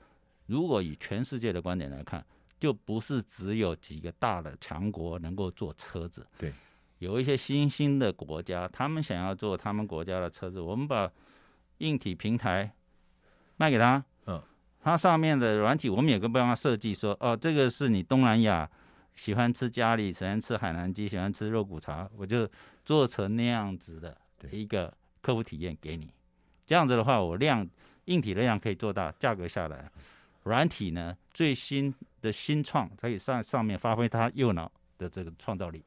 [0.47, 2.25] 如果以全世界的观点来看，
[2.61, 6.25] 就不是只有几个大的强国能够做车子。
[6.39, 6.53] 对，
[7.01, 11.11] 有一些新兴的国家，他们想要做他们国家的车子，我们把
[11.79, 12.73] 硬体平台
[13.57, 14.41] 卖给他，嗯，
[14.79, 18.71] 它上面的软体我们也可以帮他设计说，哦，这个是你东南亚
[19.17, 22.49] 喜欢吃咖喱，喜欢吃海南鸡，喜欢吃肉骨茶，我就
[22.85, 24.17] 做成那样子的
[24.53, 24.97] 一个。
[25.25, 26.13] 客户体验给你，
[26.67, 27.67] 这样子的话，我量
[28.05, 29.91] 硬体的量可以做大，价格下来，
[30.43, 35.83] 软体呢最新的新创可以上上面发挥它右脑的这个创造力。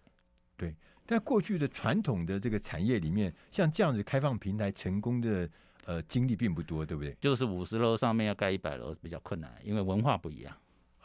[0.55, 0.73] 对，
[1.05, 5.47] 在过去的传统的这个产业里面，像这样子开放平台成功的
[5.85, 7.15] 呃经历并不多，对不对？
[7.21, 10.51] 就是五十楼上面要盖一百楼比较困难，因为文化不一样。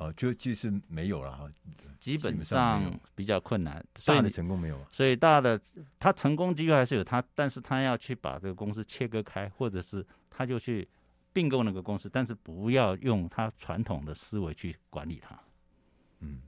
[0.03, 1.51] 哦，就就是没有了哈，
[2.01, 5.61] 基本上比较困难，大的成功没有，所以大的
[5.99, 10.89] 他成功机会还是有他，但是他要去把这个公司切割开，或者是他就去
[11.33, 15.39] 并购那个公司，但是不要用他传统的思维去管理它。
[16.21, 16.41] 嗯，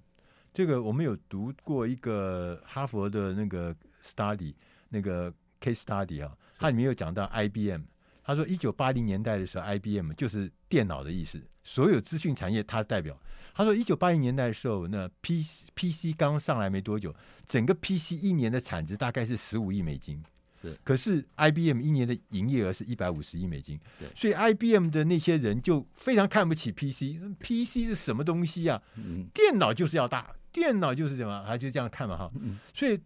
[0.53, 4.55] 这个我们有读过一个哈佛的那个 study，
[4.89, 7.83] 那个 case study 啊，它里面有讲到 IBM，
[8.23, 13.17] 他说一九八零年代的时候，IBM 就是电脑的意思，所有资讯产业它代表。
[13.55, 17.15] 他说，一九八零年代的时候，那 P P C 刚上来没多久，
[17.47, 20.21] 整个 P C 一年的产值大概是十五亿美金。
[20.61, 23.79] 是，可是 I B M 一年的营业额是一百五十亿美金。
[24.01, 28.83] 对，所以 I B M 的那些人就非常看不起 P C，P C 是什么东西啊？
[28.97, 32.29] 嗯，电脑就是要大，电脑就是什么，他就这样看嘛哈。
[32.41, 32.99] 嗯，所以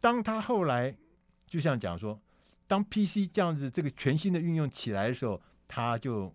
[0.00, 0.96] 当他后来
[1.48, 2.20] 就像讲说，
[2.68, 6.32] 当 P C 这样子这个全新的运用起来的时候，他就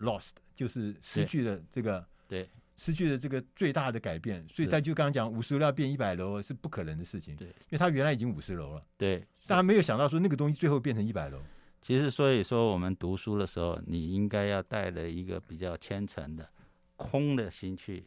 [0.00, 2.04] lost，就是失去了这个。
[2.28, 2.48] 对。
[2.76, 7.36] 失去了这个最大的改变，所以他就刚刚讲五十楼要变一百楼是不可能的事情。
[7.36, 8.82] 对，因为他原来已经五十楼了。
[8.96, 11.38] 对，但他没有想到说那个东西最后变成一百楼。
[11.82, 16.48] 其实，所以说我们读书的时候，你应该要带着一个比较虔诚的、
[16.96, 18.02] 空的心去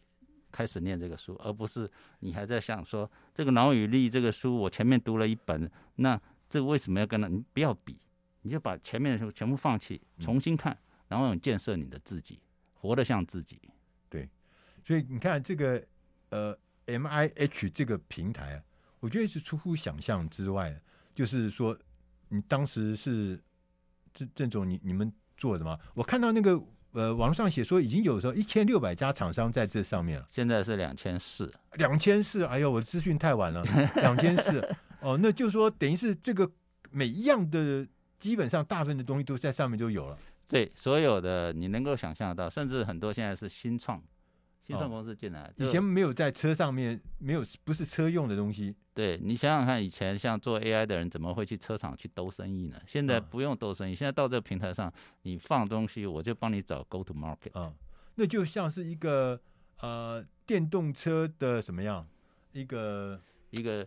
[0.51, 1.87] 开始念这个书，而不是
[2.21, 6.19] 你还在想说这个脑与力这个书，我前面读了一本，那
[6.49, 7.27] 这个为什么要跟他？
[7.27, 7.95] 你不要比，
[8.41, 10.75] 你就把前面的书全部放弃，重新看，
[11.13, 12.39] 然后建设你的自己，
[12.73, 13.59] 活得像自己。
[14.09, 14.27] 对，
[14.83, 15.83] 所以你看这个
[16.29, 18.63] 呃 M I H 这个平台啊，
[18.99, 20.79] 我觉得是出乎想象之外，
[21.13, 21.77] 就是说
[22.29, 23.39] 你当时是。
[24.15, 25.75] 郑郑总你你们做的吗？
[25.95, 26.51] 我看到那个
[26.91, 33.63] 呃网络上写说已经有时候一千六百家厂商在这上面了，现在是两千四，两千四，哎呦，我的资讯太晚了，
[33.95, 36.47] 两千四哦，那就是说等于是这个
[36.91, 37.87] 每一样的
[38.19, 40.15] 基本上大部分的东西都在上面就有了，
[40.47, 44.01] 对，所有的你能够想象得到，甚至很多现在是新创。
[44.65, 48.73] 新创公司进来，以前没有在车上面，没有不是车用的东西。
[48.93, 52.79] 对，你想想看，以前像做 AI 的人，怎么会去车厂去兜生意呢？
[52.87, 54.89] 现在不用兜生意，现在到这个平台上，
[55.23, 57.59] 你放东西，我就帮你找 Go to Market。
[57.59, 57.73] 啊，
[58.15, 59.37] 那就像是一个
[59.81, 62.07] 呃电动车的什么样？
[62.53, 63.19] 一个
[63.49, 63.85] 一个、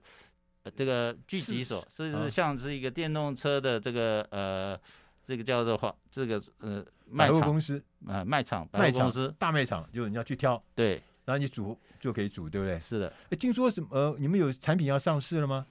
[0.64, 4.78] 呃、这个聚集所，是是像是一个电动车的这个呃。
[5.26, 12.78] 这个叫做话，这个呃，卖场公司啊，卖场卖场公司大卖场，就是你要去挑，对，然后你煮就可以煮，对不对？
[12.78, 13.12] 是的。
[13.30, 13.88] 哎，听说什么？
[13.90, 15.66] 呃，你们有产品要上市了吗？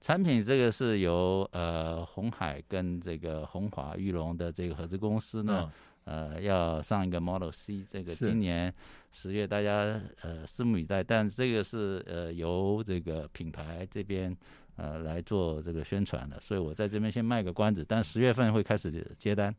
[0.00, 5.70] 产品这个是由呃红海跟这个红华玉龙的这个合资公司呢，
[6.06, 8.74] 嗯、呃，要上一个 Model C，这个今年
[9.12, 11.00] 十月大家呃拭目以待。
[11.00, 14.36] 但这个是呃由这个品牌这边。
[14.76, 19.54] 呃，来做这个宣传的，所以我在这边先卖个关子，但十月份会开始接单，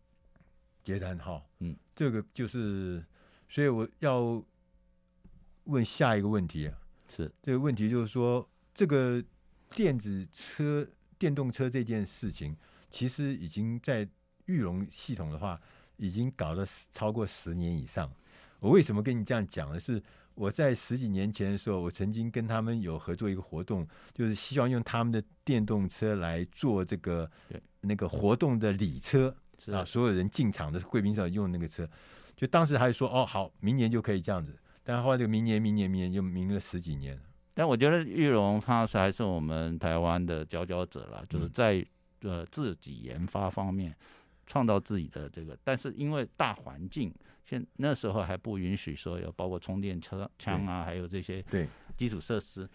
[0.83, 3.03] 接单哈，嗯，这个就是，
[3.49, 4.43] 所以我要
[5.63, 6.77] 问下一个问题啊，
[7.09, 9.23] 是这个问题就是说，这个
[9.71, 10.87] 电子车、
[11.17, 12.55] 电动车这件事情，
[12.91, 14.07] 其实已经在
[14.45, 15.59] 玉龙系统的话，
[15.97, 16.63] 已经搞了
[16.93, 18.11] 超过十年以上。
[18.59, 19.79] 我为什么跟你这样讲呢？
[19.79, 20.01] 是。
[20.37, 27.27] 我在十几年前的时候，我曾经跟他们有合作一个活动，就是希望用他们的电动车来做这个
[27.81, 29.35] 那个活动的礼车
[29.71, 31.89] 啊，所有人进场的贵宾上用那个车，
[32.35, 37.19] 就当时还说哦好，明年就可以这样子，但后来这个明年、明年、明年就明了十几年。
[37.55, 41.83] 但我觉得玉龙他是还是我们台湾的佼佼者了，就是在
[42.21, 43.91] 呃自己研发方面
[44.45, 47.11] 创造自己的这个，但是因为大环境。
[47.49, 51.41] 现那时候还不允许说有包括充电车枪啊，还有这些
[51.95, 52.67] 基础设施，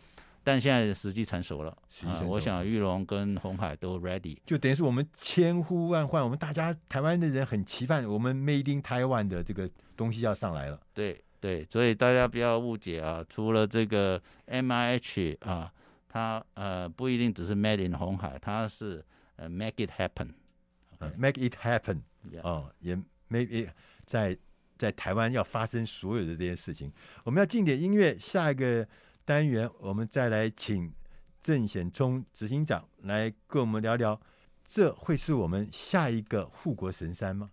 [0.42, 1.70] 但现在时机成熟了，
[2.06, 10.80] 啊，我想玉龙跟红海都 ready，就等于是我们千呼万唤，我们大家台湾的人很期盼我们 Made in Taiwan 的这个东西要上来了。
[10.94, 15.70] 对对，所以大家不要误解啊，除了这个 MIH 啊，
[16.08, 19.04] 它呃不一定只是 Made in 红海，它是
[19.36, 22.00] 呃 Make it happen，Make it happen，
[22.42, 22.96] 哦，也
[23.28, 23.68] Make it
[24.06, 24.38] 在。
[24.82, 28.18] 在台湾要发生所有的这些事情，我们要进点音乐。
[28.18, 28.84] 下一个
[29.24, 30.92] 单元，我们再来请
[31.40, 34.20] 郑显忠执行长来跟我们聊聊，
[34.66, 37.52] 这会是我们下一个护国神山吗？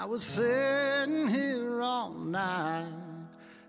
[0.00, 2.86] I was sitting here all night.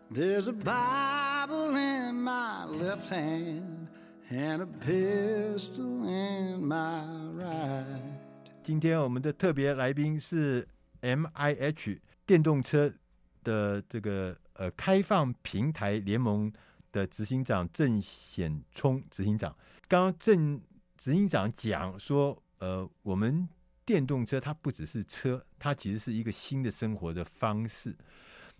[0.09, 3.89] There's a Bible in my left hand
[4.29, 7.03] and a pistol in my
[7.37, 7.83] right.
[8.63, 10.65] 今天我们的特别来宾是
[11.01, 12.93] MIH 电动车
[13.43, 16.49] 的这个呃开放平台联盟
[16.93, 19.53] 的执行长郑显聪执行长。
[19.89, 20.61] 刚刚郑
[20.97, 23.49] 执行长讲说，呃，我们
[23.85, 27.95] 电动车它不只是车，它其实是一个新的生活的方式。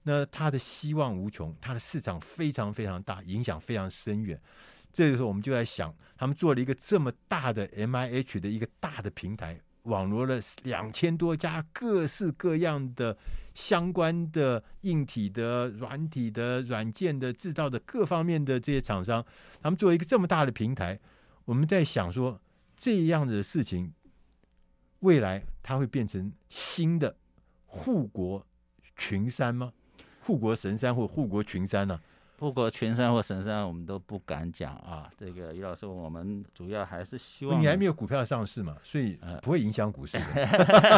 [0.03, 4.39] 那它的希望无穷，它的市场非常非常大，影响非常深远。
[4.91, 13.17] 这个时候，我们就在想，他们做了一个这么大的 MIH 的一个大的平台，网罗了两千多家各式各样的
[13.53, 19.25] 相关的硬体的、软体的、软件的制造的各方面的这些厂商，
[19.61, 20.99] 他们做一个这么大的平台，
[21.45, 22.41] 我们在想说，
[22.75, 23.93] 这样的事情，
[25.01, 27.15] 未来它会变成新的
[27.67, 28.43] 护国
[28.97, 29.71] 群山吗？
[30.23, 32.09] 护国神山或护国群山呢、啊？
[32.37, 35.07] 护国群山或神山，我们都不敢讲啊。
[35.15, 40.17] 这个于老师，我们主要还是希望你还没有股票上市嘛，所以不会影响股市。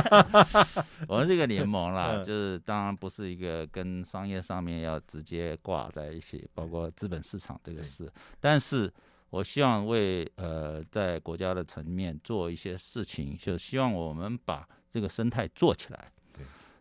[1.06, 8.10] 我们这个联盟啦， 就是当然不是一个跟商业上面要直接挂在一起，包括资本市场这个事。
[8.40, 8.90] 但是
[9.34, 16.12] 我希望为呃在国家的层面做一些事情，就希望我们把这个生态做起来。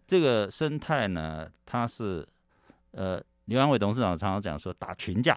[0.06, 2.28] 这个生态呢，它是。
[2.94, 5.34] 呃，刘安伟董事长常常讲说打群架，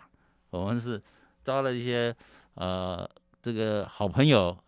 [0.49, 1.01] 我们是
[1.41, 2.13] 招了一些
[2.55, 3.09] 呃
[3.41, 4.61] 这个好朋友，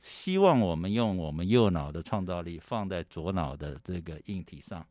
[0.00, 4.86] 希望我们用我们右脑的创造力放在左脑的这个硬体上，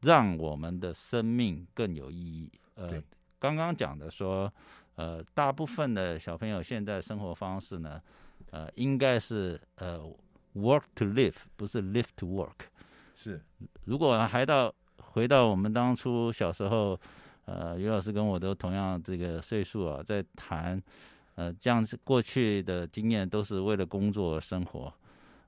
[0.00, 2.50] 让我们的生命更有意义。
[2.74, 3.00] 呃，
[3.38, 4.52] 刚刚讲的说，
[4.98, 8.02] 呃，大部分的小朋友现在生活方式呢，
[8.50, 9.98] 呃，应该是呃
[10.54, 12.66] work to live，不是 live to work。
[13.14, 13.40] 是，
[13.84, 14.74] 如果还到。
[15.12, 16.98] 回到我们当初小时候，
[17.46, 20.80] 呃，于老师跟我都同样这个岁数啊，在谈，
[21.34, 24.92] 呃，这样子过去的经验都是为了工作而生活，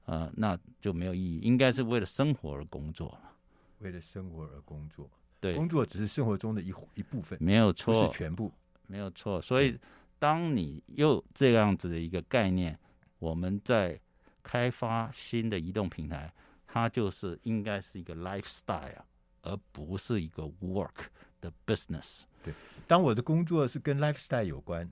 [0.07, 3.33] 呃，那就没有意义，应该是为了生活而工作了。
[3.81, 5.09] 为了生活而工作，
[5.41, 8.51] 对，工作只是生活中的一一部分，没有错，不是全部，
[8.91, 9.41] 没有错。
[9.41, 9.79] 所以，
[10.19, 12.77] 当你又这样子的一个概念，
[13.21, 14.01] 我们在
[14.43, 16.33] 开发新的移动平台，
[16.67, 19.05] 它就是应该是一个 lifestyle。
[19.43, 21.07] 而不是一个 work
[21.41, 22.25] 的 business。
[22.45, 22.53] 对，
[22.87, 24.87] 当我的工作是跟 lifestyle 有关，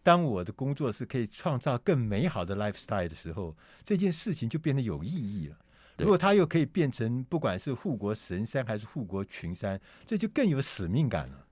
[0.00, 5.58] 当我的工作是可以创造更美好的 lifestyle 的时候，这件事情就变得有意义了。
[5.98, 11.44] 如果它又可以变成不管是护国神山还是护国群山，这就更有使命感了。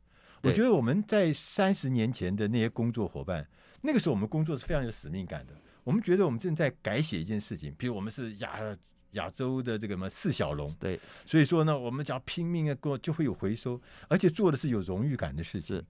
[0.43, 3.47] 我觉得我们在三十年前的那些工作伙伴，
[3.83, 5.55] 那个时候我们工作是非常有使命感的。
[5.85, 8.77] 我们觉得我们正在改写一件事情，比如我们是亚。
[9.13, 15.83] 亚洲的这个什么四小龙，对，所以说呢，我们只要拼命的过，就会有回收，而且做的是有荣誉感的事情。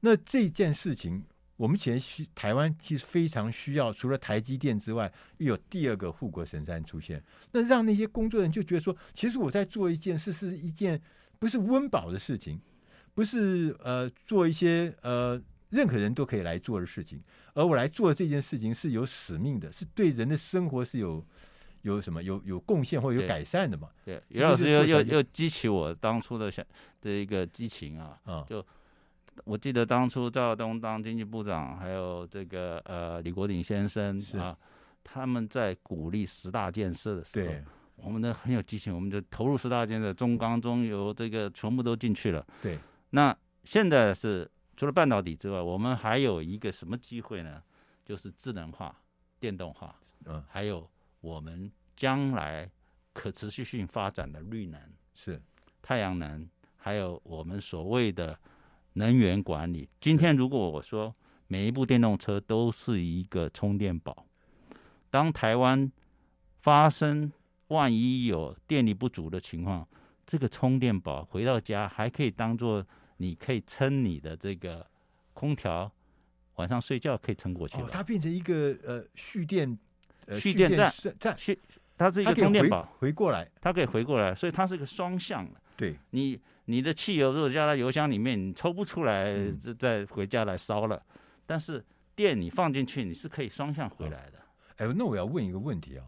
[0.00, 1.24] 那这件事情，
[1.56, 7.20] 我们现在需台湾其实非常需要，除了台积电之外，又有第二个护国神山出现，
[7.52, 11.00] 那让那些工作人员就觉得说，其实我在做一件事，是一件
[11.38, 12.60] 不是温饱的事情，
[13.16, 17.20] 不是呃做一些呃任何人都可以来做的事情，
[17.54, 21.26] 而我来做这件事情是有使命的，是对人的生活是有。
[21.82, 23.88] 有什么有有贡献或有改善的嘛？
[24.04, 26.64] 对，于老师又又又激起我当初的想
[27.00, 28.18] 的一个激情啊！
[28.24, 28.64] 啊，就
[29.44, 34.56] 我记得当初赵耀东当经济部长，还有这个呃李国鼎先生啊，
[35.04, 37.62] 他们在鼓励十大建设的时候，对，
[37.94, 42.44] 我们的很有激情，我们就投入十大建设，中钢中油这个全部都进去了。
[42.60, 42.76] 对，
[43.10, 47.62] 那现在是除了半导体之外，我们还有一个什么机会呢？
[48.04, 48.94] 就是智能化、
[49.40, 50.88] 电动化，嗯，还有
[51.20, 52.70] 我们将来
[53.12, 54.80] 可持续性发展的绿能，
[55.14, 55.42] 是
[55.82, 58.38] 太阳能，还有我们所谓的
[58.92, 59.88] 能源管理。
[60.00, 61.14] 今天如果我说
[61.48, 64.26] 每一部电动车都是一个充电宝，
[65.10, 65.90] 当台湾
[66.60, 67.32] 发生
[67.68, 69.88] 万一有电力不足的情况，
[70.26, 72.84] 这个充电宝回到家还可以当做
[73.18, 74.86] 你可以撑你的这个
[75.32, 75.90] 空调。
[76.56, 77.76] 晚上睡觉可以撑过去。
[77.76, 79.78] 哦，它变成一个呃蓄电，
[80.24, 81.58] 呃蓄电站站，蓄
[81.98, 85.60] 它是一个充电宝，回过来，它可以回过来，所以它是个双向的。
[85.76, 91.02] 对，你你的汽油如果加到油箱里面，你抽不出来，再、嗯、再回家来烧了。
[91.44, 94.38] 但是电你放进去，你是可以双向回来的。
[94.76, 96.06] 哎、哦，那我要问一个问题啊，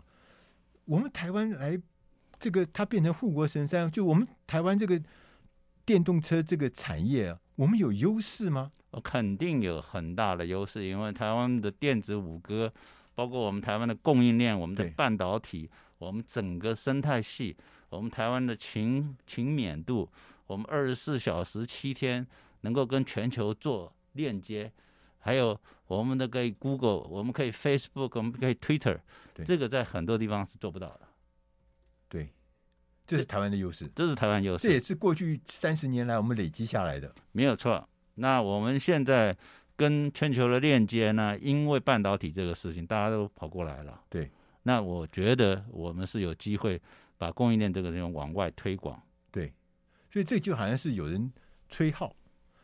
[0.86, 1.78] 我们台湾来
[2.38, 5.00] 这个它变成护国神山，就我们台湾这个
[5.84, 8.72] 电动车这个产业啊，我们有优势吗？
[9.04, 12.72] 肯定有很大的优势，因为台湾的电子五哥，
[13.14, 17.56] 包括我们台湾的供应链、我们的半导体、我们整个生态系、
[17.90, 20.08] 我们台湾的勤勤勉度，
[20.46, 22.26] 我们二十四小时七天
[22.62, 24.72] 能够跟全球做链接，
[25.18, 28.98] 还有我们的可以 Google，我们可以 Facebook，我们可以 Twitter，
[29.44, 31.07] 这个在很多地方是做不到的。
[33.08, 37.88] 对，这是台湾的优势，这是台湾优势，这也是过去三十年来我们累积下来的，没有错。
[38.16, 39.34] 那我们现在
[39.76, 41.38] 跟全球的链接呢？
[41.38, 44.00] 因为半导体这个事情，大家都跑过来了。
[44.10, 44.30] 对，
[44.64, 46.80] 那我觉得我们是有机会
[47.16, 49.00] 把供应链这个地方往外推广。
[49.30, 49.52] 对，
[50.12, 51.32] 所以这就好像是有人
[51.68, 52.14] 吹号，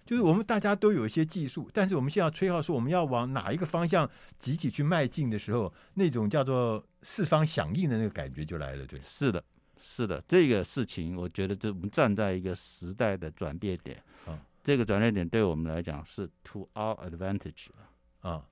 [0.04, 8.84] 就是我们大家都有一些技术，但是我们现在要吹号说我们要往哪一个方向集体去迈进的时候，那种叫做四方响应的那个感觉就来了。
[8.84, 9.42] 对，是的，
[9.86, 14.02] 是的，这个事情我觉得这我们站在一个时代的转变点。
[14.24, 14.40] 啊。
[14.62, 17.66] 这个转变点对我们来讲是 to our advantage
[18.22, 18.42] 啊，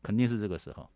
[0.00, 0.88] 肯定是这个时候，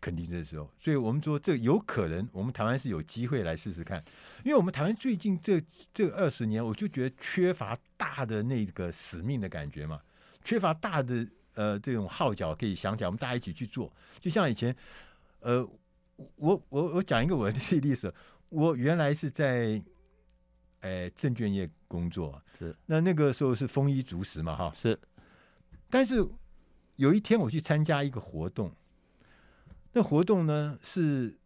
[0.00, 4.02] 肯定这个时候，所以我们说这有可能，我们台湾是有机会来试试看，
[4.42, 10.00] 因为我们台湾最近这这二十年，我就觉得缺乏大的那个使命的感觉嘛，
[10.42, 14.74] 缺乏大的呃这种号角可以响起来，我们大家一起去做，就像以前，
[15.40, 15.62] 呃，
[16.36, 18.10] 我我我讲一个我的 历史，
[18.54, 19.82] 我原来是在。
[20.86, 25.00] 哎，证券业工作是，那那个时候是丰衣足食嘛，哈，是。
[25.88, 26.22] 但是
[26.96, 28.70] 有一天我去参加一个活动，
[29.94, 31.38] 那活动呢是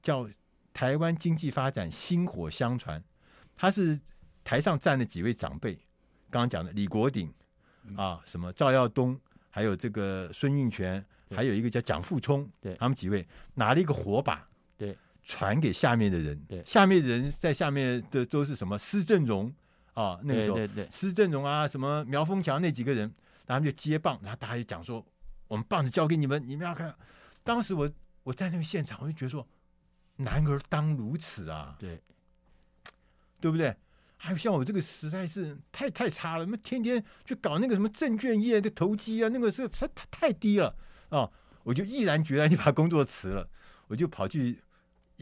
[0.00, 0.26] 叫
[0.72, 3.04] 台湾经济发展薪火相传，
[3.54, 4.00] 他是
[4.42, 5.74] 台上站了几位长辈，
[6.30, 7.30] 刚刚讲的李国鼎
[7.94, 9.20] 啊，什么赵耀东，
[9.50, 14.51] 还有这个孙运泉，还有一个叫蒋富聪，对，他们几位拿了一个火把，对。
[15.24, 18.78] 传给下面的人，对，下面的人在下面的都是什么？
[18.78, 19.52] 施正荣。
[19.94, 20.84] 啊，那个时候，对对。
[20.86, 23.00] 对，施正荣啊，什么苗丰强那几个人，
[23.44, 25.04] 然后他们就接棒，然后大家就讲说，
[25.48, 26.94] 我们棒子交给你们，你们要看。
[27.44, 27.92] 当时我
[28.22, 29.46] 我在那个现场，我就觉得说，
[30.16, 32.00] 男儿当如此啊，对，
[33.38, 33.76] 对不对？
[34.16, 40.74] 还有像我这个实在是太太差了，那天天去搞那个什么证券业的投机啊，那个是太太低了。
[41.10, 41.30] 啊，
[41.64, 43.46] 我就毅然决然就把工作辞了，
[43.88, 44.58] 我就跑去。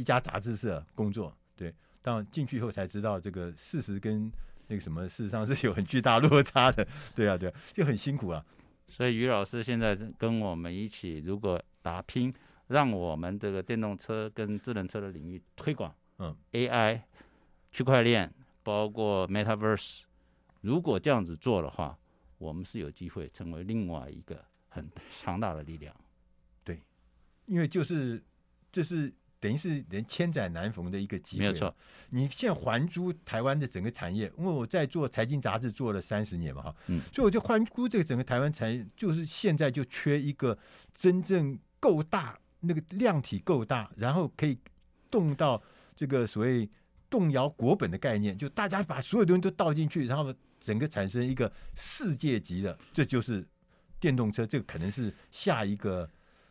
[0.00, 4.32] 一家杂志社工作，对，但进去以后才知道，这个事实跟
[4.68, 8.42] 那个什么，事实上是有很巨大落差的， 对啊，对啊，就很辛苦啊。
[8.88, 12.32] 所以于老师现在跟我们一起，如果打拼，
[12.68, 17.02] 让我们这个电动车跟智能车的领域推广，嗯，AI、
[17.70, 18.32] 区块链，
[18.62, 20.04] 包括 Metaverse，
[20.62, 21.98] 如果这样子做的话，
[22.38, 24.88] 我们是有机会成为另外一个很
[25.20, 25.94] 强大的力量。
[26.64, 26.80] 对，
[27.44, 28.22] 因为就是
[28.72, 29.12] 就是。
[29.40, 31.74] 等于是连千载难逢的一个机会，没有错。
[32.10, 40.56] 你现在环顾台湾的整个产业，因为我在做财经杂志做了三十年嘛，哈，嗯，所以我就环顾这个整个台湾产业，就是现在就缺一个
[40.94, 44.58] 真正够大，那个量体够大，然后可以
[45.10, 45.62] 动到
[45.96, 46.68] 这个所谓
[47.08, 53.46] 动摇国本的概念，就大家把所有东西都倒进去，然后整个产生一个世界级的，这就是
[53.98, 56.08] 电动车，这个可能是下一个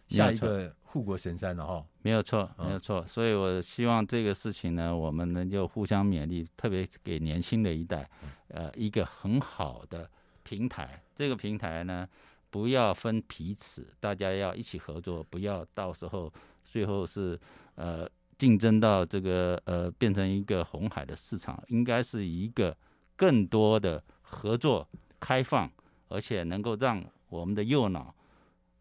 [0.10, 0.76] 下一个。
[0.92, 3.06] 护国神山了哈，没有错，没有错。
[3.06, 8.10] 所以我希望这个事情呢，我们能够互相勉励，特别给年轻的一代，
[8.48, 10.10] 呃，一个很好的
[10.42, 11.00] 平台。
[11.16, 12.10] 这个平台呢，
[12.50, 16.34] 不要分彼此，大家要一起合作，不要到时候
[16.66, 17.40] 最后是
[17.76, 22.76] 呃竞争到这个呃变成一个红海的市场，应该是一个
[23.16, 24.90] 更多的合作、
[25.20, 25.72] 开放，
[26.08, 28.12] 而且能够让我们的右脑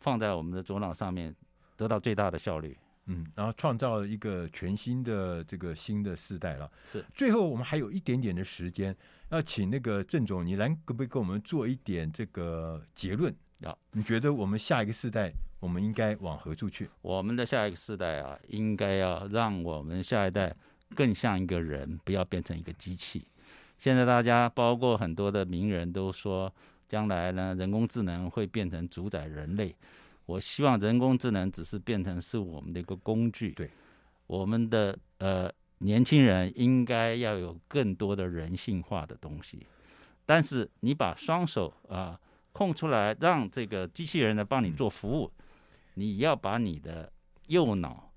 [0.01, 1.35] 放在我们的左脑上面。
[1.79, 2.77] 得到最大的效率，
[3.07, 6.69] 嗯，然后创造一个全新的这个新的世代了。
[6.91, 8.93] 是，最后我们还有一点点的时间，
[9.29, 13.33] 要请那个郑总，你来可不可以给我们做一点这个结论？
[13.63, 16.91] 啊，你觉得我们下一个世代，我们应该往何处去？
[17.01, 20.53] 我们的下一个世代啊，应该要让我们下一代
[20.97, 23.25] 更像一个人，不要变成一个机器。
[23.79, 26.53] 现在大家包括很多的名人都说，
[26.89, 29.75] 将来呢，人工智能会变成主宰人类。
[30.27, 33.53] 我希望人工智能只是变成是我们的一个工具。
[33.53, 33.71] 对，
[34.27, 39.67] 我们的呃年轻人应该要有更多的人性化的东西。
[40.27, 42.19] 但是你把双手啊。
[42.51, 45.31] 空出来，让这个机器人来帮你做服务。
[45.95, 47.13] 你要把你的
[47.47, 48.11] 右脑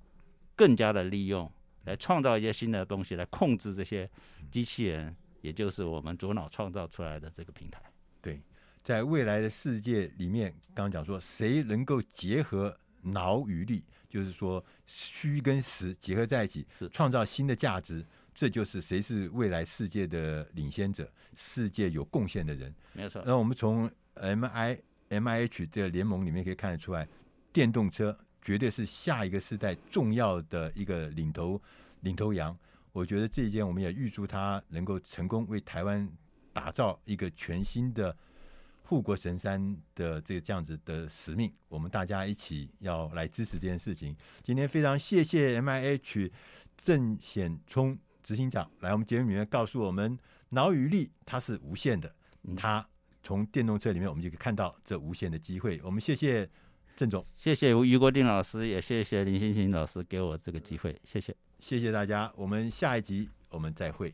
[0.55, 1.51] 更加的利用，
[1.83, 4.09] 来创造一些新的东西，来控制这些
[4.49, 7.79] 机器人，也就是我们左脑创造出来的这个平台。
[8.83, 22.73] 对，在未来的世界里面，刚刚讲说，谁能够结合脑与力，就是说虚跟实结合在一起，创造新的价值，这就是谁是未来世界的领先者，世界有贡献的人。
[22.93, 23.23] 没错。
[23.25, 24.77] 那我们从 M I
[25.09, 27.07] M I H 这个联盟里面可以看得出来，
[27.51, 31.61] 电动车绝对是下一个时代重要的一个领头
[32.01, 32.57] 领头羊。
[32.93, 36.07] 我觉得这一件我们也预祝他能够成功，为台湾
[36.51, 38.15] 打造一个全新的
[38.91, 41.49] 护国神山的这个这样子的使命。
[41.69, 44.13] 我们大家一起要来支持这件事情。
[44.43, 46.29] 今天非常谢谢 M I H
[46.83, 50.19] 郑显聪执行长来我们节目里面告诉我们，
[50.49, 52.13] 脑与力它是无限的，
[52.57, 52.85] 它。
[53.23, 55.79] 从电动车里面，我们就可以看到这无限的机会。
[55.85, 56.49] 我们谢谢
[56.97, 62.29] 郑总，谢谢于国定老师，也谢谢林欣欣老师给我这个机会，谢谢，谢谢大家。
[62.35, 64.13] 我们下一集我们再会。